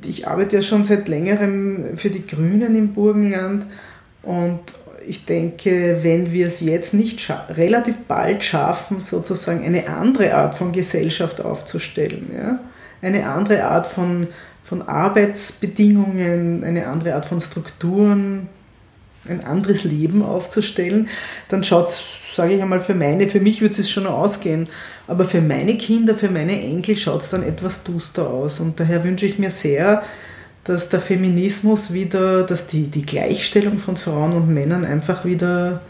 Ich 0.07 0.27
arbeite 0.27 0.57
ja 0.57 0.63
schon 0.63 0.85
seit 0.85 1.09
längerem 1.09 1.97
für 1.97 2.09
die 2.09 2.25
Grünen 2.25 2.75
im 2.77 2.95
Burgenland 2.95 3.67
und 4.23 4.61
ich 5.07 5.25
denke, 5.25 5.99
wenn 6.03 6.33
wir 6.33 6.47
es 6.47 6.61
jetzt 6.61 6.95
nicht 6.95 7.29
relativ 7.49 7.99
bald 8.07 8.45
schaffen, 8.45 9.01
sozusagen 9.01 9.65
eine 9.65 9.89
andere 9.89 10.35
Art 10.35 10.55
von 10.55 10.71
Gesellschaft 10.73 11.41
aufzustellen, 11.41 12.31
ja? 12.35 12.61
eine 13.01 13.27
andere 13.27 13.65
Art 13.65 13.89
von, 13.89 14.27
von 14.63 14.83
Arbeitsbedingungen, 14.83 16.63
eine 16.63 16.87
andere 16.87 17.17
Art 17.17 17.27
von 17.27 17.41
Strukturen, 17.41 18.49
ein 19.29 19.45
anderes 19.45 19.85
Leben 19.85 20.23
aufzustellen, 20.23 21.09
dann 21.49 21.63
schaut 21.63 21.89
es, 21.89 22.03
sage 22.35 22.55
ich 22.55 22.63
einmal, 22.63 22.81
für 22.81 22.95
meine, 22.95 23.29
für 23.29 23.41
mich 23.41 23.61
wird 23.61 23.79
es 23.79 23.91
schon 23.91 24.07
ausgehen, 24.07 24.69
aber 25.07 25.25
für 25.25 25.41
meine 25.41 25.77
Kinder, 25.77 26.15
für 26.15 26.31
meine 26.31 26.61
Enkel 26.61 26.97
schaut 26.97 27.23
es 27.23 27.31
dann 27.31 27.43
etwas 27.43 27.85
duster 27.85 28.29
aus. 28.29 28.61
Und 28.61 28.81
daher 28.81 29.05
wünsche 29.05 29.27
ich 29.27 29.39
mir 29.39 29.51
sehr, 29.51 30.03
dass 30.65 30.89
der 30.89 31.01
Feminismus 31.01 31.93
wieder, 31.93 32.45
dass 32.45 32.67
die, 32.67 32.89
die 32.89 33.03
Gleichstellung 33.03 33.79
von 33.79 33.97
Frauen 33.97 34.33
und 34.33 34.49
Männern 34.49 34.85
einfach 34.85 35.25
wieder 35.25 35.83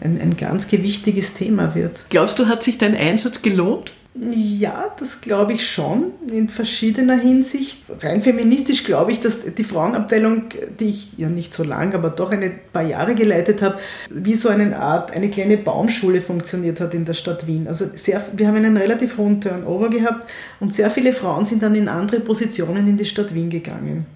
ein, 0.00 0.20
ein 0.20 0.36
ganz 0.36 0.68
gewichtiges 0.68 1.34
Thema 1.34 1.74
wird. 1.74 2.04
Glaubst 2.10 2.38
du, 2.38 2.46
hat 2.46 2.62
sich 2.62 2.78
dein 2.78 2.96
Einsatz 2.96 3.42
gelohnt? 3.42 3.92
Ja, 4.12 4.92
das 4.98 5.20
glaube 5.20 5.52
ich 5.52 5.70
schon, 5.70 6.12
in 6.28 6.48
verschiedener 6.48 7.16
Hinsicht. 7.16 7.84
Rein 8.00 8.20
feministisch 8.20 8.82
glaube 8.82 9.12
ich, 9.12 9.20
dass 9.20 9.38
die 9.56 9.62
Frauenabteilung, 9.62 10.46
die 10.80 10.88
ich 10.88 11.16
ja 11.16 11.28
nicht 11.28 11.54
so 11.54 11.62
lang, 11.62 11.94
aber 11.94 12.10
doch 12.10 12.32
ein 12.32 12.58
paar 12.72 12.82
Jahre 12.82 13.14
geleitet 13.14 13.62
habe, 13.62 13.78
wie 14.10 14.34
so 14.34 14.48
eine 14.48 14.76
Art, 14.80 15.14
eine 15.14 15.30
kleine 15.30 15.58
Baumschule 15.58 16.22
funktioniert 16.22 16.80
hat 16.80 16.92
in 16.92 17.04
der 17.04 17.14
Stadt 17.14 17.46
Wien. 17.46 17.68
Also 17.68 17.86
sehr, 17.94 18.20
wir 18.34 18.48
haben 18.48 18.56
einen 18.56 18.76
relativ 18.76 19.16
hohen 19.16 19.40
Turnover 19.40 19.88
gehabt 19.90 20.28
und 20.58 20.74
sehr 20.74 20.90
viele 20.90 21.12
Frauen 21.12 21.46
sind 21.46 21.62
dann 21.62 21.76
in 21.76 21.88
andere 21.88 22.18
Positionen 22.18 22.88
in 22.88 22.96
die 22.96 23.06
Stadt 23.06 23.32
Wien 23.32 23.48
gegangen 23.48 24.06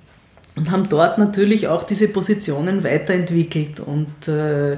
und 0.57 0.73
haben 0.73 0.89
dort 0.89 1.19
natürlich 1.19 1.69
auch 1.69 1.85
diese 1.85 2.09
Positionen 2.09 2.83
weiterentwickelt 2.83 3.79
und 3.79 4.27
äh, 4.27 4.77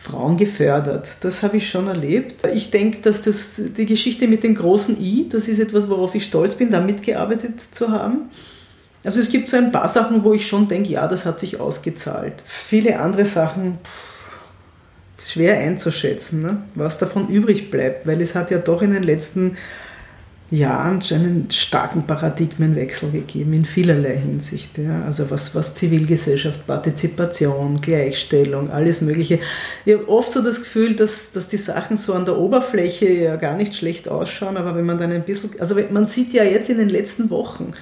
Frauen 0.00 0.38
gefördert. 0.38 1.08
Das 1.20 1.42
habe 1.42 1.58
ich 1.58 1.68
schon 1.68 1.86
erlebt. 1.86 2.46
Ich 2.54 2.70
denke, 2.70 3.00
dass 3.02 3.20
das, 3.20 3.60
die 3.76 3.84
Geschichte 3.84 4.28
mit 4.28 4.42
dem 4.42 4.54
großen 4.54 4.98
I, 4.98 5.28
das 5.28 5.46
ist 5.46 5.58
etwas, 5.58 5.90
worauf 5.90 6.14
ich 6.14 6.24
stolz 6.24 6.54
bin, 6.54 6.70
da 6.70 6.80
mitgearbeitet 6.80 7.60
zu 7.60 7.90
haben. 7.90 8.30
Also 9.04 9.20
es 9.20 9.28
gibt 9.30 9.50
so 9.50 9.58
ein 9.58 9.72
paar 9.72 9.90
Sachen, 9.90 10.24
wo 10.24 10.32
ich 10.32 10.46
schon 10.46 10.68
denke, 10.68 10.88
ja, 10.90 11.06
das 11.06 11.26
hat 11.26 11.38
sich 11.38 11.60
ausgezahlt. 11.60 12.42
Viele 12.46 12.98
andere 12.98 13.26
Sachen 13.26 13.78
pff, 13.84 15.30
schwer 15.32 15.58
einzuschätzen, 15.58 16.42
ne? 16.42 16.62
was 16.74 16.96
davon 16.96 17.28
übrig 17.28 17.70
bleibt, 17.70 18.06
weil 18.06 18.20
es 18.22 18.34
hat 18.34 18.50
ja 18.50 18.58
doch 18.58 18.80
in 18.80 18.92
den 18.92 19.02
letzten 19.02 19.56
Jahren 20.50 21.00
einen 21.12 21.48
starken 21.50 22.06
Paradigmenwechsel 22.06 23.12
gegeben 23.12 23.52
in 23.52 23.64
vielerlei 23.64 24.16
Hinsicht. 24.16 24.78
Ja. 24.78 25.04
Also 25.04 25.30
was, 25.30 25.54
was 25.54 25.74
Zivilgesellschaft, 25.74 26.66
Partizipation, 26.66 27.80
Gleichstellung, 27.80 28.70
alles 28.70 29.00
Mögliche. 29.00 29.38
Ich 29.84 29.94
habe 29.94 30.08
oft 30.08 30.32
so 30.32 30.42
das 30.42 30.60
Gefühl, 30.60 30.96
dass, 30.96 31.30
dass 31.30 31.46
die 31.46 31.56
Sachen 31.56 31.96
so 31.96 32.14
an 32.14 32.24
der 32.24 32.36
Oberfläche 32.36 33.08
ja 33.08 33.36
gar 33.36 33.56
nicht 33.56 33.76
schlecht 33.76 34.08
ausschauen, 34.08 34.56
aber 34.56 34.74
wenn 34.74 34.86
man 34.86 34.98
dann 34.98 35.12
ein 35.12 35.22
bisschen, 35.22 35.50
also 35.60 35.76
man 35.90 36.08
sieht 36.08 36.32
ja 36.32 36.42
jetzt 36.42 36.68
in 36.68 36.78
den 36.78 36.88
letzten 36.88 37.30
Wochen, 37.30 37.72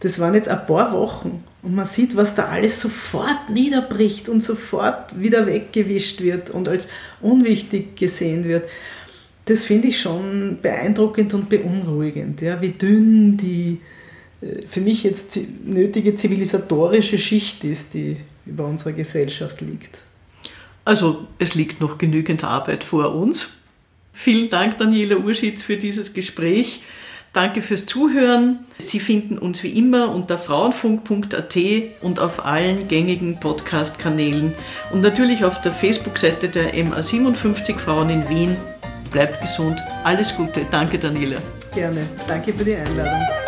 das 0.00 0.20
waren 0.20 0.34
jetzt 0.34 0.48
ein 0.48 0.66
paar 0.66 0.92
Wochen 0.92 1.42
und 1.62 1.74
man 1.74 1.86
sieht, 1.86 2.16
was 2.16 2.36
da 2.36 2.44
alles 2.44 2.80
sofort 2.80 3.50
niederbricht 3.50 4.28
und 4.28 4.44
sofort 4.44 5.20
wieder 5.20 5.46
weggewischt 5.46 6.20
wird 6.20 6.50
und 6.50 6.68
als 6.68 6.86
unwichtig 7.20 7.96
gesehen 7.96 8.44
wird 8.44 8.68
das 9.48 9.62
finde 9.62 9.88
ich 9.88 10.00
schon 10.00 10.58
beeindruckend 10.60 11.32
und 11.32 11.48
beunruhigend, 11.48 12.42
ja, 12.42 12.60
wie 12.60 12.70
dünn 12.70 13.38
die 13.38 13.80
äh, 14.42 14.66
für 14.66 14.80
mich 14.82 15.02
jetzt 15.02 15.38
nötige 15.64 16.14
zivilisatorische 16.14 17.18
Schicht 17.18 17.64
ist, 17.64 17.94
die 17.94 18.18
über 18.44 18.66
unserer 18.66 18.92
Gesellschaft 18.92 19.62
liegt. 19.62 20.02
Also 20.84 21.26
es 21.38 21.54
liegt 21.54 21.80
noch 21.80 21.96
genügend 21.96 22.44
Arbeit 22.44 22.84
vor 22.84 23.14
uns. 23.14 23.50
Vielen 24.12 24.50
Dank, 24.50 24.78
Daniela 24.78 25.16
Urschitz, 25.16 25.62
für 25.62 25.76
dieses 25.76 26.12
Gespräch. 26.12 26.82
Danke 27.32 27.62
fürs 27.62 27.86
Zuhören. 27.86 28.60
Sie 28.78 29.00
finden 29.00 29.38
uns 29.38 29.62
wie 29.62 29.70
immer 29.70 30.14
unter 30.14 30.38
frauenfunk.at 30.38 31.56
und 32.00 32.20
auf 32.20 32.44
allen 32.44 32.88
gängigen 32.88 33.38
Podcast-Kanälen 33.38 34.54
und 34.92 35.00
natürlich 35.02 35.44
auf 35.44 35.60
der 35.60 35.72
Facebook-Seite 35.72 36.48
der 36.48 36.74
MA57 36.74 37.78
Frauen 37.78 38.10
in 38.10 38.28
Wien 38.28 38.56
Bleibt 39.10 39.40
gesund. 39.40 39.78
Alles 40.04 40.36
Gute. 40.36 40.64
Danke, 40.70 40.98
Daniela. 40.98 41.38
Gerne. 41.74 42.00
Danke 42.26 42.52
für 42.52 42.64
die 42.64 42.76
Einladung. 42.76 43.47